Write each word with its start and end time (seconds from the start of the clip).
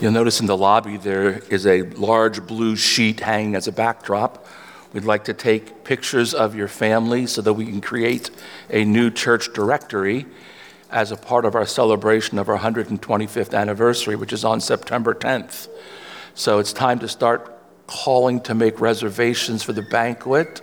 You'll 0.00 0.12
notice 0.12 0.40
in 0.40 0.46
the 0.46 0.56
lobby 0.56 0.96
there 0.96 1.40
is 1.50 1.66
a 1.66 1.82
large 1.82 2.46
blue 2.46 2.74
sheet 2.74 3.20
hanging 3.20 3.54
as 3.54 3.68
a 3.68 3.72
backdrop. 3.72 4.46
We'd 4.94 5.04
like 5.04 5.24
to 5.24 5.34
take 5.34 5.84
pictures 5.84 6.32
of 6.32 6.54
your 6.54 6.68
family 6.68 7.26
so 7.26 7.42
that 7.42 7.52
we 7.52 7.66
can 7.66 7.82
create 7.82 8.30
a 8.70 8.82
new 8.86 9.10
church 9.10 9.52
directory 9.52 10.24
as 10.90 11.12
a 11.12 11.18
part 11.18 11.44
of 11.44 11.54
our 11.54 11.66
celebration 11.66 12.38
of 12.38 12.48
our 12.48 12.58
125th 12.58 13.52
anniversary, 13.52 14.16
which 14.16 14.32
is 14.32 14.42
on 14.42 14.62
September 14.62 15.12
10th. 15.12 15.68
So 16.34 16.60
it's 16.60 16.72
time 16.72 16.98
to 17.00 17.08
start 17.08 17.54
calling 17.86 18.40
to 18.40 18.54
make 18.54 18.80
reservations 18.80 19.62
for 19.62 19.74
the 19.74 19.82
banquet. 19.82 20.62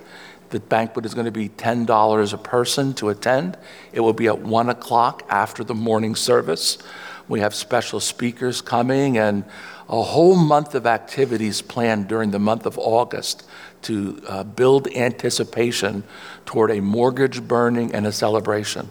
The 0.49 0.61
banquet 0.61 1.05
is 1.05 1.13
going 1.13 1.25
to 1.25 1.31
be 1.31 1.49
$10 1.49 2.33
a 2.33 2.37
person 2.39 2.95
to 2.95 3.09
attend. 3.09 3.55
It 3.93 3.99
will 3.99 4.13
be 4.13 4.25
at 4.25 4.39
1 4.39 4.69
o'clock 4.69 5.27
after 5.29 5.63
the 5.63 5.75
morning 5.75 6.15
service. 6.15 6.79
We 7.27 7.41
have 7.41 7.53
special 7.53 7.99
speakers 7.99 8.61
coming 8.61 9.17
and 9.17 9.43
a 9.89 10.01
whole 10.01 10.35
month 10.35 10.75
of 10.75 10.85
activities 10.85 11.61
planned 11.61 12.07
during 12.07 12.31
the 12.31 12.39
month 12.39 12.65
of 12.65 12.77
August 12.77 13.47
to 13.83 14.21
uh, 14.27 14.43
build 14.43 14.87
anticipation 14.89 16.03
toward 16.45 16.71
a 16.71 16.81
mortgage 16.81 17.41
burning 17.41 17.93
and 17.93 18.05
a 18.05 18.11
celebration. 18.11 18.89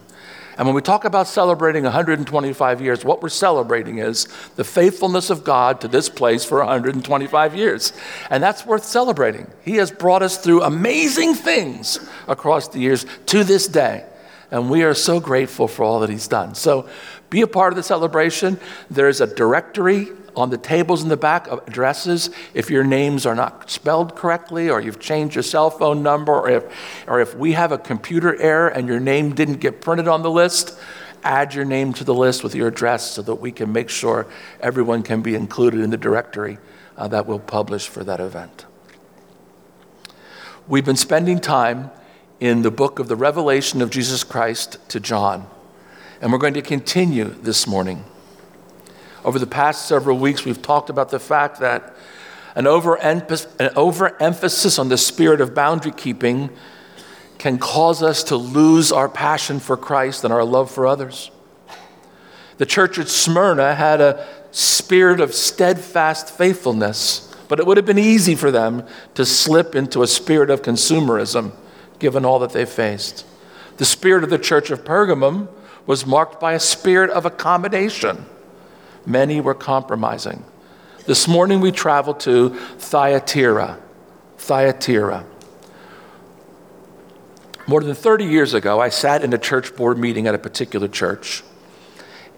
And 0.59 0.67
when 0.67 0.75
we 0.75 0.81
talk 0.81 1.05
about 1.05 1.27
celebrating 1.27 1.85
125 1.85 2.81
years, 2.81 3.05
what 3.05 3.21
we're 3.21 3.29
celebrating 3.29 3.99
is 3.99 4.27
the 4.57 4.65
faithfulness 4.65 5.29
of 5.29 5.45
God 5.45 5.83
to 5.83 5.89
this 5.89 6.09
place 6.09 6.47
for 6.47 6.59
125 6.59 7.55
years. 7.55 7.93
And 8.31 8.43
that's 8.43 8.65
worth 8.65 8.85
celebrating. 8.85 9.51
He 9.63 9.77
has 9.77 9.91
brought 9.91 10.23
us 10.23 10.39
through 10.39 10.63
amazing 10.63 11.35
things 11.35 11.99
across 12.27 12.69
the 12.69 12.79
years 12.79 13.05
to 13.27 13.45
this 13.45 13.67
day. 13.67 14.07
And 14.51 14.71
we 14.71 14.83
are 14.85 14.95
so 14.95 15.21
grateful 15.21 15.69
for 15.69 15.85
all 15.85 16.01
that 16.01 16.11
He's 16.11 16.29
done. 16.29 16.55
So 16.55 16.89
be 17.31 17.41
a 17.41 17.47
part 17.47 17.73
of 17.73 17.77
the 17.77 17.83
celebration. 17.83 18.59
There's 18.91 19.21
a 19.21 19.27
directory 19.27 20.09
on 20.35 20.51
the 20.51 20.59
tables 20.59 21.03
in 21.03 21.09
the 21.09 21.17
back 21.17 21.49
of 21.49 21.67
addresses. 21.67 22.31
If 22.55 22.71
your 22.71 22.85
names 22.85 23.25
are 23.25 23.35
not 23.35 23.71
spelled 23.71 24.15
correctly 24.15 24.69
or 24.69 24.81
you've 24.81 25.01
changed 25.01 25.35
your 25.35 25.43
cell 25.43 25.71
phone 25.71 26.03
number 26.03 26.33
or 26.33 26.51
if, 26.51 27.05
or 27.09 27.21
if 27.21 27.35
we 27.35 27.53
have 27.53 27.73
a 27.73 27.79
computer 27.79 28.41
error 28.41 28.69
and 28.69 28.87
your 28.87 29.01
name 29.01 29.35
didn't 29.35 29.61
get 29.61 29.81
printed 29.81 30.09
on 30.09 30.23
the 30.23 30.31
list 30.31 30.79
add 31.25 31.55
your 31.55 31.65
name 31.65 31.93
to 31.93 32.05
the 32.05 32.15
list 32.15 32.45
with 32.45 32.55
your 32.55 32.69
address 32.69 33.11
so 33.11 33.21
that 33.21 33.35
we 33.35 33.51
can 33.51 33.73
make 33.73 33.89
sure 33.89 34.27
everyone 34.61 35.03
can 35.03 35.23
be 35.23 35.35
included 35.35 35.81
in 35.81 35.91
the 35.91 35.97
directory 35.97 36.57
uh, 36.97 37.09
that 37.09 37.27
we'll 37.27 37.41
publish 37.41 37.89
for 37.89 38.05
that 38.05 38.21
event. 38.21 38.65
We've 40.69 40.85
been 40.85 40.95
spending 40.95 41.41
time 41.41 41.91
in 42.39 42.63
the 42.63 42.71
book 42.71 42.99
of 42.99 43.09
the 43.09 43.17
revelation 43.17 43.81
of 43.81 43.91
jesus 43.91 44.23
christ 44.23 44.77
to 44.89 45.01
john 45.01 45.49
and 46.21 46.33
we're 46.33 46.39
going 46.39 46.55
to 46.55 46.63
continue 46.63 47.25
this 47.25 47.67
morning 47.67 48.05
over 49.27 49.39
the 49.41 49.47
past 49.47 49.87
several 49.87 50.17
weeks, 50.17 50.45
we've 50.45 50.63
talked 50.63 50.89
about 50.89 51.11
the 51.11 51.19
fact 51.19 51.59
that 51.59 51.97
an, 52.55 52.69
overemphasis 52.69 54.79
on 54.79 54.89
the 54.89 54.97
spirit 54.97 55.41
of 55.41 55.53
boundary 55.53 55.91
keeping 55.91 56.49
can 57.37 57.59
cause 57.59 58.05
us 58.05 58.23
to 58.23 58.37
lose 58.37 58.93
our 58.93 59.09
passion 59.09 59.59
for 59.59 59.77
Christ 59.77 60.23
and 60.23 60.33
our 60.33 60.45
love 60.45 60.71
for 60.71 60.87
others. 60.87 61.33
The 62.59 62.67
church 62.67 63.01
at 63.01 63.09
Smyrna 63.09 63.75
had 63.75 64.01
a 64.01 64.25
spirit 64.53 65.19
of 65.19 65.35
steadfast 65.35 66.31
faithfulness, 66.31 67.35
but 67.49 67.59
it 67.59 67.67
would 67.67 67.79
have 67.79 67.85
been 67.85 67.99
easy 67.99 68.37
for 68.37 68.53
them 68.53 68.87
to 69.15 69.27
slip 69.27 69.75
into 69.75 70.03
a 70.03 70.07
spirit 70.07 70.51
of 70.51 70.63
consumerism 70.63 71.51
given 71.99 72.25
all 72.25 72.39
that 72.39 72.53
they 72.53 72.65
faced. 72.65 73.27
The 73.79 73.85
spirit 73.85 74.23
of 74.23 74.31
the 74.31 74.39
church 74.39 74.71
of 74.71 74.85
Pergamum 74.85 75.49
was 75.87 76.05
marked 76.05 76.41
by 76.41 76.53
a 76.53 76.61
spirit 76.61 77.11
of 77.11 77.25
accommodation 77.25 78.27
Many 79.07 79.41
were 79.41 79.55
compromising. 79.55 80.45
This 81.07 81.29
morning 81.29 81.61
we 81.61 81.71
traveled 81.71 82.19
to 82.21 82.51
Thyatira. 82.79 83.79
Thyatira. 84.37 85.25
More 87.69 87.81
than 87.81 87.95
30 87.95 88.25
years 88.25 88.53
ago, 88.53 88.81
I 88.81 88.89
sat 88.89 89.23
in 89.23 89.33
a 89.33 89.39
church 89.39 89.77
board 89.77 89.97
meeting 89.97 90.27
at 90.27 90.35
a 90.35 90.39
particular 90.39 90.89
church, 90.89 91.45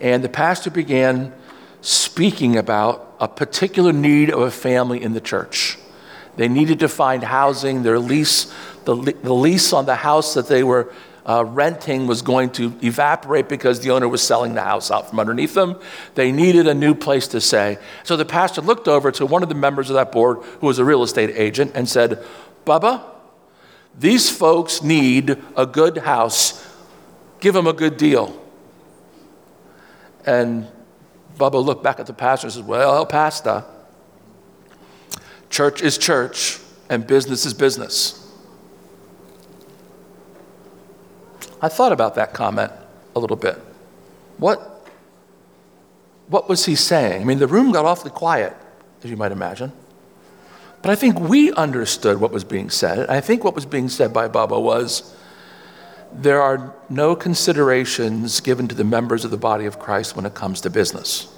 and 0.00 0.22
the 0.22 0.28
pastor 0.28 0.70
began 0.70 1.32
speaking 1.80 2.56
about 2.56 3.16
a 3.18 3.28
particular 3.28 3.92
need 3.92 4.30
of 4.30 4.40
a 4.40 4.50
family 4.50 5.02
in 5.02 5.14
the 5.14 5.20
church. 5.20 5.78
They 6.36 6.48
needed 6.48 6.80
to 6.80 6.88
find 6.88 7.22
housing. 7.22 7.82
Their 7.82 7.98
lease, 7.98 8.52
the, 8.84 8.94
the 8.94 9.34
lease 9.34 9.72
on 9.72 9.86
the 9.86 9.96
house 9.96 10.34
that 10.34 10.48
they 10.48 10.62
were 10.62 10.92
uh, 11.28 11.44
renting 11.44 12.06
was 12.06 12.22
going 12.22 12.48
to 12.48 12.74
evaporate 12.82 13.50
because 13.50 13.80
the 13.80 13.90
owner 13.90 14.08
was 14.08 14.22
selling 14.22 14.54
the 14.54 14.62
house 14.62 14.90
out 14.90 15.10
from 15.10 15.20
underneath 15.20 15.52
them. 15.52 15.78
They 16.14 16.32
needed 16.32 16.66
a 16.66 16.74
new 16.74 16.94
place 16.94 17.28
to 17.28 17.40
stay. 17.40 17.76
So 18.02 18.16
the 18.16 18.24
pastor 18.24 18.62
looked 18.62 18.88
over 18.88 19.12
to 19.12 19.26
one 19.26 19.42
of 19.42 19.50
the 19.50 19.54
members 19.54 19.90
of 19.90 19.94
that 19.94 20.10
board, 20.10 20.38
who 20.60 20.66
was 20.66 20.78
a 20.78 20.84
real 20.84 21.02
estate 21.02 21.30
agent, 21.36 21.72
and 21.74 21.86
said, 21.86 22.24
Bubba, 22.64 23.02
these 23.98 24.30
folks 24.30 24.82
need 24.82 25.36
a 25.54 25.66
good 25.66 25.98
house. 25.98 26.66
Give 27.40 27.52
them 27.52 27.66
a 27.66 27.74
good 27.74 27.98
deal. 27.98 28.42
And 30.24 30.66
Bubba 31.36 31.62
looked 31.62 31.84
back 31.84 32.00
at 32.00 32.06
the 32.06 32.14
pastor 32.14 32.46
and 32.46 32.54
said, 32.54 32.66
Well, 32.66 33.04
Pastor, 33.04 33.64
church 35.50 35.82
is 35.82 35.98
church 35.98 36.58
and 36.88 37.06
business 37.06 37.44
is 37.44 37.54
business. 37.54 38.27
I 41.60 41.68
thought 41.68 41.92
about 41.92 42.14
that 42.14 42.32
comment 42.32 42.72
a 43.14 43.20
little 43.20 43.36
bit. 43.36 43.56
What, 44.38 44.88
what 46.28 46.48
was 46.48 46.66
he 46.66 46.74
saying? 46.74 47.22
I 47.22 47.24
mean, 47.24 47.38
the 47.38 47.46
room 47.46 47.72
got 47.72 47.84
awfully 47.84 48.10
quiet, 48.10 48.54
as 49.02 49.10
you 49.10 49.16
might 49.16 49.32
imagine. 49.32 49.72
But 50.82 50.90
I 50.90 50.94
think 50.94 51.18
we 51.18 51.52
understood 51.52 52.20
what 52.20 52.30
was 52.30 52.44
being 52.44 52.70
said. 52.70 53.08
I 53.10 53.20
think 53.20 53.42
what 53.42 53.54
was 53.54 53.66
being 53.66 53.88
said 53.88 54.12
by 54.12 54.28
Bubba 54.28 54.62
was 54.62 55.14
there 56.12 56.40
are 56.40 56.74
no 56.88 57.16
considerations 57.16 58.40
given 58.40 58.68
to 58.68 58.74
the 58.74 58.84
members 58.84 59.24
of 59.24 59.30
the 59.30 59.36
body 59.36 59.66
of 59.66 59.78
Christ 59.78 60.16
when 60.16 60.24
it 60.24 60.34
comes 60.34 60.60
to 60.62 60.70
business. 60.70 61.34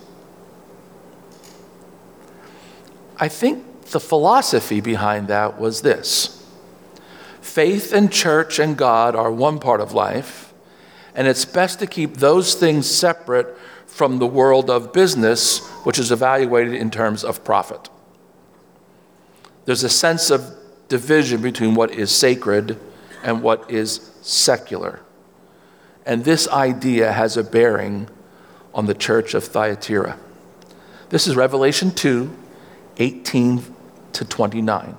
I 3.17 3.29
think 3.29 3.87
the 3.87 4.01
philosophy 4.01 4.81
behind 4.81 5.29
that 5.29 5.59
was 5.59 5.83
this 5.83 6.40
Faith 7.41 7.93
and 7.93 8.13
church 8.13 8.59
and 8.59 8.77
God 8.77 9.17
are 9.17 9.31
one 9.31 9.59
part 9.59 9.81
of 9.81 9.93
life, 9.93 10.53
and 11.15 11.27
it's 11.27 11.45
best 11.45 11.79
to 11.81 11.87
keep 11.87 12.17
those 12.17 12.55
things 12.55 12.89
separate 12.89 13.57
from 13.87 14.19
the 14.19 14.27
world 14.27 14.71
of 14.71 14.93
business, 14.93 15.67
which 15.85 15.99
is 15.99 16.13
evaluated 16.13 16.75
in 16.75 16.91
terms 16.91 17.25
of 17.25 17.43
profit. 17.45 17.89
There's 19.65 19.85
a 19.85 19.89
sense 19.89 20.31
of 20.31 20.55
division 20.89 21.43
between 21.43 21.75
what 21.75 21.91
is 21.93 22.11
sacred 22.11 22.79
and 23.23 23.43
what 23.43 23.71
is 23.71 24.11
secular. 24.23 25.01
And 26.07 26.25
this 26.25 26.49
idea 26.49 27.13
has 27.13 27.37
a 27.37 27.45
bearing 27.45 28.09
on 28.75 28.87
the 28.87 28.95
church 28.95 29.35
of 29.35 29.45
Thyatira. 29.45 30.19
This 31.11 31.27
is 31.27 31.37
Revelation 31.37 31.91
2 31.91 32.37
18 32.97 33.65
to 34.13 34.25
29. 34.25 34.97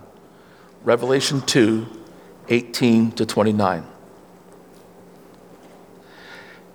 Revelation 0.84 1.42
2 1.42 2.01
18 2.52 3.14
to 3.14 3.26
29. 3.26 3.86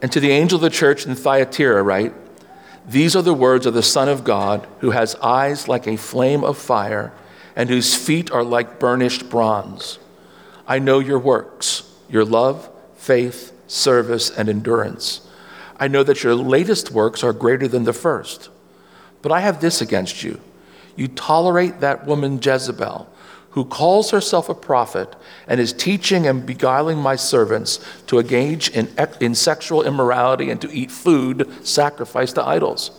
And 0.02 0.10
to 0.10 0.20
the 0.20 0.30
angel 0.30 0.56
of 0.56 0.62
the 0.62 0.70
church 0.70 1.06
in 1.06 1.14
Thyatira, 1.14 1.82
write, 1.82 2.14
These 2.86 3.14
are 3.14 3.22
the 3.22 3.34
words 3.34 3.66
of 3.66 3.74
the 3.74 3.82
Son 3.82 4.08
of 4.08 4.24
God, 4.24 4.66
who 4.80 4.90
has 4.90 5.14
eyes 5.16 5.68
like 5.68 5.86
a 5.86 5.96
flame 5.96 6.42
of 6.42 6.56
fire, 6.58 7.12
and 7.54 7.68
whose 7.68 7.94
feet 7.94 8.30
are 8.30 8.44
like 8.44 8.78
burnished 8.80 9.28
bronze. 9.28 9.98
I 10.66 10.78
know 10.78 10.98
your 10.98 11.18
works, 11.18 11.90
your 12.08 12.24
love, 12.24 12.70
faith, 12.96 13.52
service, 13.66 14.30
and 14.30 14.48
endurance. 14.48 15.28
I 15.78 15.88
know 15.88 16.02
that 16.02 16.22
your 16.22 16.34
latest 16.34 16.90
works 16.90 17.22
are 17.22 17.32
greater 17.32 17.68
than 17.68 17.84
the 17.84 17.92
first. 17.92 18.48
But 19.20 19.32
I 19.32 19.40
have 19.40 19.60
this 19.60 19.80
against 19.80 20.22
you 20.22 20.40
you 20.96 21.08
tolerate 21.08 21.80
that 21.80 22.06
woman 22.06 22.40
Jezebel 22.42 23.06
who 23.56 23.64
calls 23.64 24.10
herself 24.10 24.50
a 24.50 24.54
prophet 24.54 25.16
and 25.48 25.58
is 25.58 25.72
teaching 25.72 26.26
and 26.26 26.44
beguiling 26.44 26.98
my 26.98 27.16
servants 27.16 27.80
to 28.06 28.18
engage 28.18 28.68
in, 28.68 28.86
in 29.18 29.34
sexual 29.34 29.82
immorality 29.82 30.50
and 30.50 30.60
to 30.60 30.70
eat 30.70 30.90
food 30.90 31.50
sacrificed 31.66 32.34
to 32.34 32.44
idols. 32.44 32.90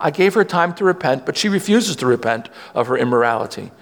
I 0.00 0.12
gave 0.12 0.34
her 0.34 0.44
time 0.44 0.72
to 0.74 0.84
repent, 0.84 1.26
but 1.26 1.36
she 1.36 1.48
refuses 1.48 1.96
to 1.96 2.06
repent 2.06 2.48
of 2.76 2.86
her 2.86 2.96
immorality. 2.96 3.72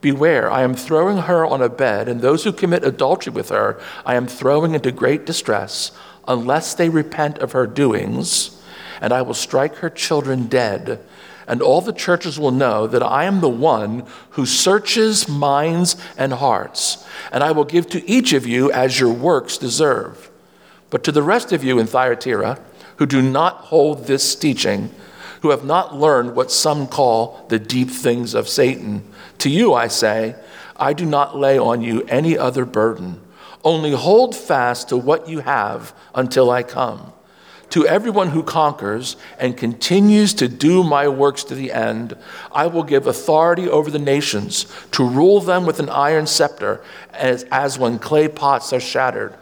Beware, 0.00 0.50
I 0.50 0.62
am 0.62 0.74
throwing 0.74 1.18
her 1.18 1.46
on 1.46 1.62
a 1.62 1.68
bed, 1.68 2.08
and 2.08 2.20
those 2.20 2.42
who 2.42 2.52
commit 2.52 2.82
adultery 2.82 3.32
with 3.32 3.50
her 3.50 3.80
I 4.04 4.16
am 4.16 4.26
throwing 4.26 4.74
into 4.74 4.90
great 4.90 5.24
distress, 5.26 5.92
unless 6.26 6.74
they 6.74 6.88
repent 6.88 7.38
of 7.38 7.52
her 7.52 7.68
doings, 7.68 8.60
and 9.00 9.12
I 9.12 9.22
will 9.22 9.32
strike 9.32 9.76
her 9.76 9.90
children 9.90 10.48
dead 10.48 10.98
and 11.46 11.60
all 11.62 11.80
the 11.80 11.92
churches 11.92 12.38
will 12.38 12.50
know 12.50 12.86
that 12.86 13.02
I 13.02 13.24
am 13.24 13.40
the 13.40 13.48
one 13.48 14.06
who 14.30 14.46
searches 14.46 15.28
minds 15.28 15.96
and 16.16 16.32
hearts, 16.32 17.06
and 17.32 17.42
I 17.42 17.52
will 17.52 17.64
give 17.64 17.88
to 17.90 18.08
each 18.08 18.32
of 18.32 18.46
you 18.46 18.70
as 18.72 19.00
your 19.00 19.12
works 19.12 19.58
deserve. 19.58 20.30
But 20.90 21.04
to 21.04 21.12
the 21.12 21.22
rest 21.22 21.52
of 21.52 21.64
you 21.64 21.78
in 21.78 21.86
Thyatira, 21.86 22.60
who 22.96 23.06
do 23.06 23.22
not 23.22 23.56
hold 23.56 24.06
this 24.06 24.34
teaching, 24.34 24.90
who 25.40 25.50
have 25.50 25.64
not 25.64 25.96
learned 25.96 26.36
what 26.36 26.52
some 26.52 26.86
call 26.86 27.46
the 27.48 27.58
deep 27.58 27.90
things 27.90 28.34
of 28.34 28.48
Satan. 28.48 29.02
To 29.38 29.50
you 29.50 29.74
I 29.74 29.88
say, 29.88 30.36
I 30.76 30.92
do 30.92 31.04
not 31.04 31.36
lay 31.36 31.58
on 31.58 31.82
you 31.82 32.02
any 32.08 32.38
other 32.38 32.64
burden. 32.64 33.20
Only 33.64 33.92
hold 33.92 34.36
fast 34.36 34.88
to 34.90 34.96
what 34.96 35.28
you 35.28 35.40
have 35.40 35.94
until 36.14 36.50
I 36.50 36.62
come. 36.62 37.12
To 37.72 37.86
everyone 37.86 38.28
who 38.28 38.42
conquers 38.42 39.16
and 39.38 39.56
continues 39.56 40.34
to 40.34 40.46
do 40.46 40.84
my 40.84 41.08
works 41.08 41.42
to 41.44 41.54
the 41.54 41.72
end, 41.72 42.14
I 42.52 42.66
will 42.66 42.82
give 42.82 43.06
authority 43.06 43.66
over 43.66 43.90
the 43.90 43.98
nations 43.98 44.66
to 44.90 45.08
rule 45.08 45.40
them 45.40 45.64
with 45.64 45.80
an 45.80 45.88
iron 45.88 46.26
scepter, 46.26 46.84
as, 47.14 47.44
as 47.50 47.78
when 47.78 47.98
clay 47.98 48.28
pots 48.28 48.74
are 48.74 48.80
shattered, 48.80 49.34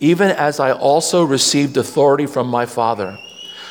even 0.00 0.30
as 0.30 0.58
I 0.58 0.72
also 0.72 1.22
received 1.22 1.76
authority 1.76 2.24
from 2.24 2.48
my 2.48 2.64
Father. 2.64 3.18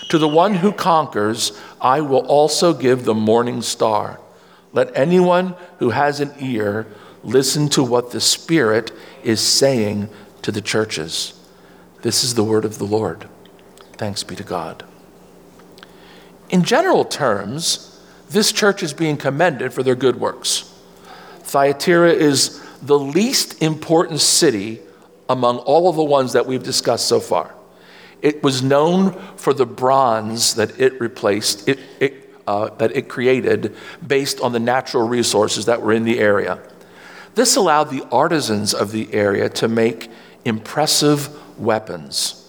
To 0.09 0.19
the 0.19 0.27
one 0.27 0.53
who 0.53 0.71
conquers, 0.71 1.59
I 1.81 2.01
will 2.01 2.27
also 2.27 2.75
give 2.75 3.05
the 3.05 3.15
morning 3.15 3.63
star. 3.63 4.19
Let 4.71 4.95
anyone 4.95 5.55
who 5.79 5.89
has 5.89 6.19
an 6.19 6.31
ear 6.39 6.85
listen 7.23 7.69
to 7.69 7.81
what 7.81 8.11
the 8.11 8.21
Spirit 8.21 8.91
is 9.23 9.41
saying 9.41 10.09
to 10.43 10.51
the 10.51 10.61
churches. 10.61 11.33
This 12.03 12.23
is 12.23 12.35
the 12.35 12.43
word 12.43 12.65
of 12.65 12.77
the 12.77 12.85
Lord. 12.85 13.27
Thanks 13.97 14.23
be 14.23 14.35
to 14.35 14.43
God. 14.43 14.83
In 16.49 16.63
general 16.63 17.05
terms, 17.05 18.01
this 18.29 18.51
church 18.51 18.83
is 18.83 18.93
being 18.93 19.17
commended 19.17 19.73
for 19.73 19.83
their 19.83 19.95
good 19.95 20.19
works. 20.19 20.71
Thyatira 21.39 22.11
is 22.11 22.61
the 22.81 22.99
least 22.99 23.61
important 23.61 24.19
city 24.19 24.79
among 25.29 25.59
all 25.59 25.89
of 25.89 25.95
the 25.95 26.03
ones 26.03 26.33
that 26.33 26.45
we've 26.45 26.63
discussed 26.63 27.07
so 27.07 27.19
far. 27.19 27.53
It 28.21 28.43
was 28.43 28.61
known 28.61 29.13
for 29.37 29.53
the 29.53 29.65
bronze 29.65 30.55
that 30.55 30.79
it 30.79 30.99
replaced, 30.99 31.67
it, 31.67 31.79
it, 31.99 32.33
uh, 32.47 32.69
that 32.75 32.95
it 32.95 33.07
created 33.07 33.75
based 34.05 34.39
on 34.41 34.51
the 34.51 34.59
natural 34.59 35.07
resources 35.07 35.65
that 35.65 35.81
were 35.81 35.93
in 35.93 36.03
the 36.03 36.19
area. 36.19 36.59
This 37.35 37.55
allowed 37.55 37.85
the 37.85 38.07
artisans 38.11 38.73
of 38.73 38.91
the 38.91 39.13
area 39.13 39.49
to 39.49 39.67
make 39.67 40.09
impressive 40.45 41.29
weapons. 41.59 42.44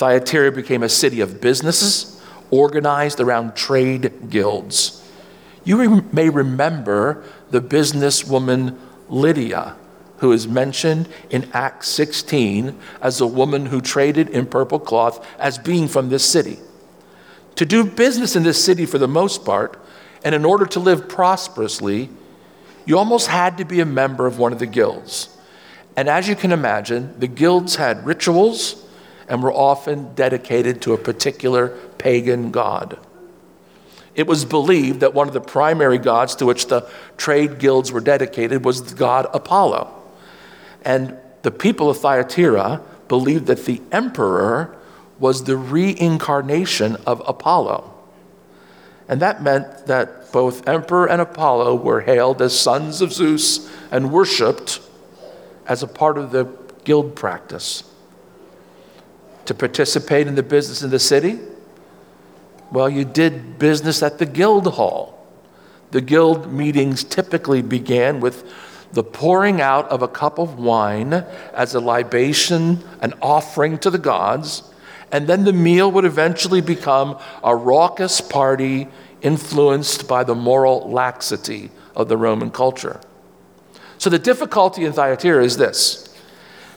Thyatira 0.00 0.50
became 0.50 0.82
a 0.82 0.88
city 0.88 1.20
of 1.20 1.42
businesses 1.42 2.22
organized 2.50 3.20
around 3.20 3.54
trade 3.54 4.30
guilds. 4.30 5.06
You 5.62 5.76
re- 5.76 6.02
may 6.10 6.30
remember 6.30 7.22
the 7.50 7.60
businesswoman 7.60 8.78
Lydia, 9.10 9.76
who 10.20 10.32
is 10.32 10.48
mentioned 10.48 11.06
in 11.28 11.50
Acts 11.52 11.88
16 11.88 12.78
as 13.02 13.20
a 13.20 13.26
woman 13.26 13.66
who 13.66 13.82
traded 13.82 14.30
in 14.30 14.46
purple 14.46 14.78
cloth 14.78 15.22
as 15.38 15.58
being 15.58 15.86
from 15.86 16.08
this 16.08 16.24
city. 16.24 16.56
To 17.56 17.66
do 17.66 17.84
business 17.84 18.34
in 18.34 18.42
this 18.42 18.64
city 18.64 18.86
for 18.86 18.96
the 18.96 19.06
most 19.06 19.44
part, 19.44 19.78
and 20.24 20.34
in 20.34 20.46
order 20.46 20.64
to 20.64 20.80
live 20.80 21.10
prosperously, 21.10 22.08
you 22.86 22.96
almost 22.96 23.26
had 23.26 23.58
to 23.58 23.66
be 23.66 23.80
a 23.80 23.86
member 23.86 24.26
of 24.26 24.38
one 24.38 24.54
of 24.54 24.60
the 24.60 24.66
guilds. 24.66 25.28
And 25.94 26.08
as 26.08 26.26
you 26.26 26.36
can 26.36 26.52
imagine, 26.52 27.20
the 27.20 27.28
guilds 27.28 27.76
had 27.76 28.06
rituals 28.06 28.86
and 29.30 29.44
were 29.44 29.52
often 29.52 30.12
dedicated 30.14 30.82
to 30.82 30.92
a 30.92 30.98
particular 30.98 31.68
pagan 31.98 32.50
god. 32.50 32.98
It 34.16 34.26
was 34.26 34.44
believed 34.44 35.00
that 35.00 35.14
one 35.14 35.28
of 35.28 35.34
the 35.34 35.40
primary 35.40 35.98
gods 35.98 36.34
to 36.36 36.46
which 36.46 36.66
the 36.66 36.90
trade 37.16 37.60
guilds 37.60 37.92
were 37.92 38.00
dedicated 38.00 38.64
was 38.64 38.82
the 38.82 38.96
god 38.96 39.28
Apollo. 39.32 39.94
And 40.84 41.16
the 41.42 41.52
people 41.52 41.88
of 41.88 41.98
Thyatira 41.98 42.82
believed 43.06 43.46
that 43.46 43.64
the 43.66 43.80
emperor 43.92 44.76
was 45.20 45.44
the 45.44 45.56
reincarnation 45.56 46.96
of 47.06 47.22
Apollo. 47.24 47.94
And 49.08 49.22
that 49.22 49.42
meant 49.42 49.86
that 49.86 50.32
both 50.32 50.66
emperor 50.68 51.08
and 51.08 51.20
Apollo 51.20 51.76
were 51.76 52.00
hailed 52.00 52.42
as 52.42 52.58
sons 52.58 53.00
of 53.00 53.12
Zeus 53.12 53.70
and 53.92 54.12
worshiped 54.12 54.80
as 55.66 55.84
a 55.84 55.86
part 55.86 56.18
of 56.18 56.32
the 56.32 56.48
guild 56.84 57.14
practice 57.14 57.89
to 59.46 59.54
participate 59.54 60.26
in 60.26 60.34
the 60.34 60.42
business 60.42 60.82
in 60.82 60.90
the 60.90 60.98
city? 60.98 61.38
Well, 62.70 62.88
you 62.88 63.04
did 63.04 63.58
business 63.58 64.02
at 64.02 64.18
the 64.18 64.26
guild 64.26 64.66
hall. 64.74 65.26
The 65.90 66.00
guild 66.00 66.52
meetings 66.52 67.02
typically 67.02 67.62
began 67.62 68.20
with 68.20 68.48
the 68.92 69.02
pouring 69.02 69.60
out 69.60 69.88
of 69.88 70.02
a 70.02 70.08
cup 70.08 70.38
of 70.38 70.58
wine 70.58 71.12
as 71.54 71.74
a 71.74 71.80
libation, 71.80 72.82
an 73.00 73.14
offering 73.22 73.78
to 73.78 73.90
the 73.90 73.98
gods, 73.98 74.62
and 75.12 75.26
then 75.26 75.44
the 75.44 75.52
meal 75.52 75.90
would 75.90 76.04
eventually 76.04 76.60
become 76.60 77.18
a 77.42 77.54
raucous 77.54 78.20
party 78.20 78.88
influenced 79.22 80.08
by 80.08 80.24
the 80.24 80.34
moral 80.34 80.90
laxity 80.90 81.70
of 81.94 82.08
the 82.08 82.16
Roman 82.16 82.50
culture. 82.50 83.00
So 83.98 84.08
the 84.08 84.18
difficulty 84.18 84.84
in 84.84 84.92
Thyatira 84.92 85.44
is 85.44 85.56
this 85.56 86.06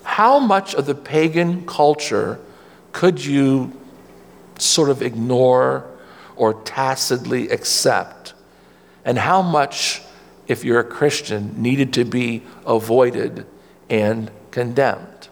how 0.04 0.38
much 0.38 0.76
of 0.76 0.86
the 0.86 0.96
pagan 0.96 1.66
culture 1.66 2.40
could 2.94 3.24
you 3.24 3.78
sort 4.58 4.90
of 4.90 5.02
ignore 5.02 5.86
or 6.38 6.54
tacitly 6.64 7.50
accept? 7.50 8.34
And 9.04 9.18
how 9.18 9.42
much, 9.42 10.02
if 10.48 10.64
you're 10.64 10.80
a 10.80 10.86
Christian, 10.86 11.62
needed 11.62 11.92
to 11.94 12.06
be 12.06 12.44
avoided 12.66 13.46
and 13.90 14.32
condemned? 14.52 15.28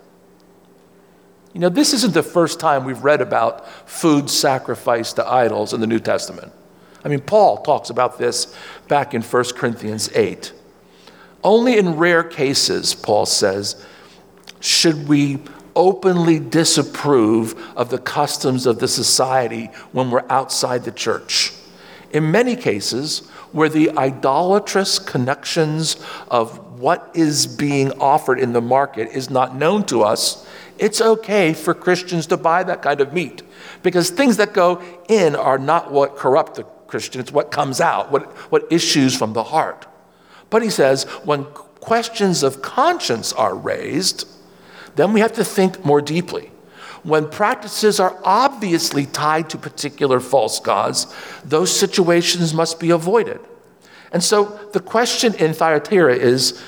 You 1.53 1.61
know, 1.61 1.69
this 1.69 1.93
isn't 1.93 2.13
the 2.13 2.23
first 2.23 2.59
time 2.59 2.85
we've 2.85 3.03
read 3.03 3.21
about 3.21 3.69
food 3.89 4.29
sacrificed 4.29 5.17
to 5.17 5.27
idols 5.27 5.73
in 5.73 5.81
the 5.81 5.87
New 5.87 5.99
Testament. 5.99 6.51
I 7.03 7.09
mean, 7.09 7.21
Paul 7.21 7.61
talks 7.63 7.89
about 7.89 8.17
this 8.17 8.55
back 8.87 9.13
in 9.13 9.21
1 9.21 9.43
Corinthians 9.55 10.09
8. 10.13 10.53
Only 11.43 11.77
in 11.77 11.97
rare 11.97 12.23
cases, 12.23 12.93
Paul 12.93 13.25
says, 13.25 13.83
should 14.59 15.07
we 15.07 15.39
openly 15.75 16.39
disapprove 16.39 17.55
of 17.75 17.89
the 17.89 17.97
customs 17.97 18.65
of 18.65 18.79
the 18.79 18.87
society 18.87 19.67
when 19.91 20.11
we're 20.11 20.25
outside 20.29 20.83
the 20.83 20.91
church. 20.91 21.53
In 22.11 22.31
many 22.31 22.55
cases, 22.55 23.19
where 23.51 23.69
the 23.69 23.91
idolatrous 23.97 24.99
connections 24.99 25.97
of 26.29 26.79
what 26.79 27.11
is 27.13 27.47
being 27.47 27.91
offered 27.99 28.39
in 28.39 28.53
the 28.53 28.61
market 28.61 29.09
is 29.09 29.29
not 29.29 29.55
known 29.55 29.85
to 29.85 30.01
us, 30.03 30.45
it's 30.77 30.99
okay 30.99 31.53
for 31.53 31.73
Christians 31.73 32.27
to 32.27 32.37
buy 32.37 32.63
that 32.63 32.81
kind 32.81 33.01
of 33.01 33.13
meat 33.13 33.43
because 33.83 34.09
things 34.09 34.37
that 34.37 34.53
go 34.53 34.81
in 35.07 35.35
are 35.35 35.59
not 35.59 35.91
what 35.91 36.17
corrupt 36.17 36.55
the 36.55 36.63
Christian, 36.63 37.21
it's 37.21 37.31
what 37.31 37.51
comes 37.51 37.79
out, 37.79 38.11
what, 38.11 38.31
what 38.51 38.65
issues 38.71 39.15
from 39.15 39.33
the 39.33 39.43
heart. 39.43 39.85
But 40.49 40.63
he 40.63 40.69
says, 40.69 41.03
when 41.23 41.45
questions 41.79 42.43
of 42.43 42.61
conscience 42.61 43.31
are 43.31 43.55
raised, 43.55 44.27
then 44.95 45.13
we 45.13 45.19
have 45.19 45.33
to 45.33 45.43
think 45.43 45.83
more 45.85 46.01
deeply. 46.01 46.51
When 47.03 47.29
practices 47.29 47.99
are 47.99 48.15
obviously 48.23 49.05
tied 49.07 49.49
to 49.51 49.57
particular 49.57 50.19
false 50.19 50.59
gods, 50.59 51.13
those 51.43 51.75
situations 51.75 52.53
must 52.53 52.79
be 52.79 52.91
avoided. 52.91 53.39
And 54.11 54.23
so 54.23 54.59
the 54.73 54.79
question 54.79 55.33
in 55.35 55.53
Thyatira 55.53 56.15
is 56.15 56.61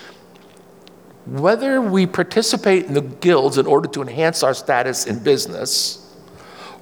whether 1.25 1.79
we 1.81 2.05
participate 2.07 2.85
in 2.85 2.93
the 2.93 3.01
guilds 3.01 3.57
in 3.57 3.65
order 3.65 3.87
to 3.89 4.01
enhance 4.01 4.43
our 4.43 4.53
status 4.53 5.05
in 5.05 5.23
business, 5.23 5.99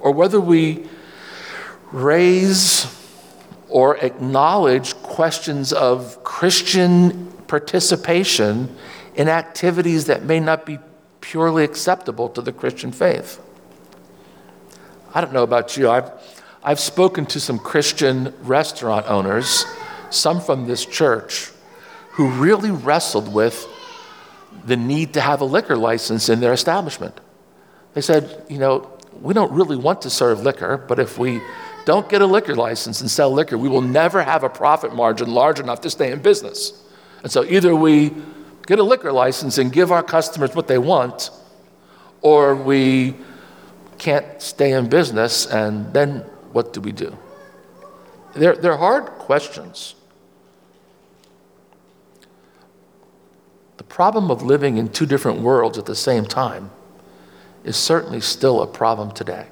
or 0.00 0.12
whether 0.12 0.40
we 0.40 0.88
raise 1.92 2.86
or 3.68 3.98
acknowledge 3.98 4.94
questions 5.02 5.72
of 5.72 6.22
Christian 6.24 7.30
participation 7.46 8.74
in 9.14 9.28
activities 9.28 10.06
that 10.06 10.24
may 10.24 10.40
not 10.40 10.64
be 10.64 10.78
purely 11.22 11.64
acceptable 11.64 12.28
to 12.28 12.42
the 12.42 12.52
Christian 12.52 12.92
faith. 12.92 13.40
I 15.14 15.22
don't 15.22 15.32
know 15.32 15.44
about 15.44 15.76
you. 15.78 15.88
I've, 15.88 16.10
I've 16.62 16.80
spoken 16.80 17.24
to 17.26 17.40
some 17.40 17.58
Christian 17.58 18.34
restaurant 18.42 19.06
owners, 19.08 19.64
some 20.10 20.40
from 20.40 20.66
this 20.66 20.84
church, 20.84 21.50
who 22.12 22.28
really 22.28 22.70
wrestled 22.70 23.32
with 23.32 23.66
the 24.66 24.76
need 24.76 25.14
to 25.14 25.20
have 25.20 25.40
a 25.40 25.44
liquor 25.44 25.76
license 25.76 26.28
in 26.28 26.40
their 26.40 26.52
establishment. 26.52 27.18
They 27.94 28.02
said, 28.02 28.44
you 28.50 28.58
know, 28.58 28.90
we 29.20 29.32
don't 29.32 29.52
really 29.52 29.76
want 29.76 30.02
to 30.02 30.10
serve 30.10 30.42
liquor, 30.42 30.76
but 30.76 30.98
if 30.98 31.18
we 31.18 31.40
don't 31.84 32.08
get 32.08 32.22
a 32.22 32.26
liquor 32.26 32.54
license 32.54 33.00
and 33.00 33.10
sell 33.10 33.30
liquor, 33.30 33.58
we 33.58 33.68
will 33.68 33.80
never 33.80 34.22
have 34.22 34.44
a 34.44 34.48
profit 34.48 34.94
margin 34.94 35.32
large 35.32 35.60
enough 35.60 35.80
to 35.82 35.90
stay 35.90 36.12
in 36.12 36.20
business. 36.20 36.72
And 37.22 37.30
so 37.30 37.44
either 37.44 37.74
we 37.74 38.12
get 38.66 38.78
a 38.78 38.82
liquor 38.82 39.12
license 39.12 39.58
and 39.58 39.72
give 39.72 39.90
our 39.90 40.02
customers 40.02 40.54
what 40.54 40.68
they 40.68 40.78
want, 40.78 41.30
or 42.20 42.54
we 42.54 43.14
can't 43.98 44.40
stay 44.40 44.72
in 44.72 44.88
business, 44.88 45.46
and 45.46 45.92
then 45.92 46.18
what 46.52 46.72
do 46.72 46.80
we 46.80 46.92
do? 46.92 47.16
They're, 48.34 48.56
they're 48.56 48.76
hard 48.76 49.06
questions. 49.06 49.94
The 53.76 53.84
problem 53.84 54.30
of 54.30 54.42
living 54.42 54.76
in 54.76 54.88
two 54.88 55.06
different 55.06 55.40
worlds 55.40 55.78
at 55.78 55.86
the 55.86 55.94
same 55.94 56.24
time 56.24 56.70
is 57.64 57.76
certainly 57.76 58.20
still 58.20 58.62
a 58.62 58.66
problem 58.66 59.12
today. 59.12 59.46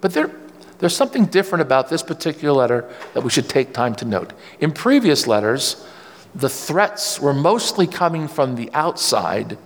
But 0.00 0.12
there, 0.12 0.30
there's 0.78 0.94
something 0.94 1.26
different 1.26 1.62
about 1.62 1.88
this 1.88 2.02
particular 2.02 2.54
letter 2.54 2.88
that 3.14 3.22
we 3.22 3.30
should 3.30 3.48
take 3.48 3.72
time 3.72 3.94
to 3.96 4.04
note. 4.04 4.32
In 4.60 4.72
previous 4.72 5.26
letters, 5.26 5.86
the 6.36 6.50
threats 6.50 7.18
were 7.18 7.32
mostly 7.32 7.86
coming 7.86 8.28
from 8.28 8.56
the 8.56 8.70
outside, 8.74 9.56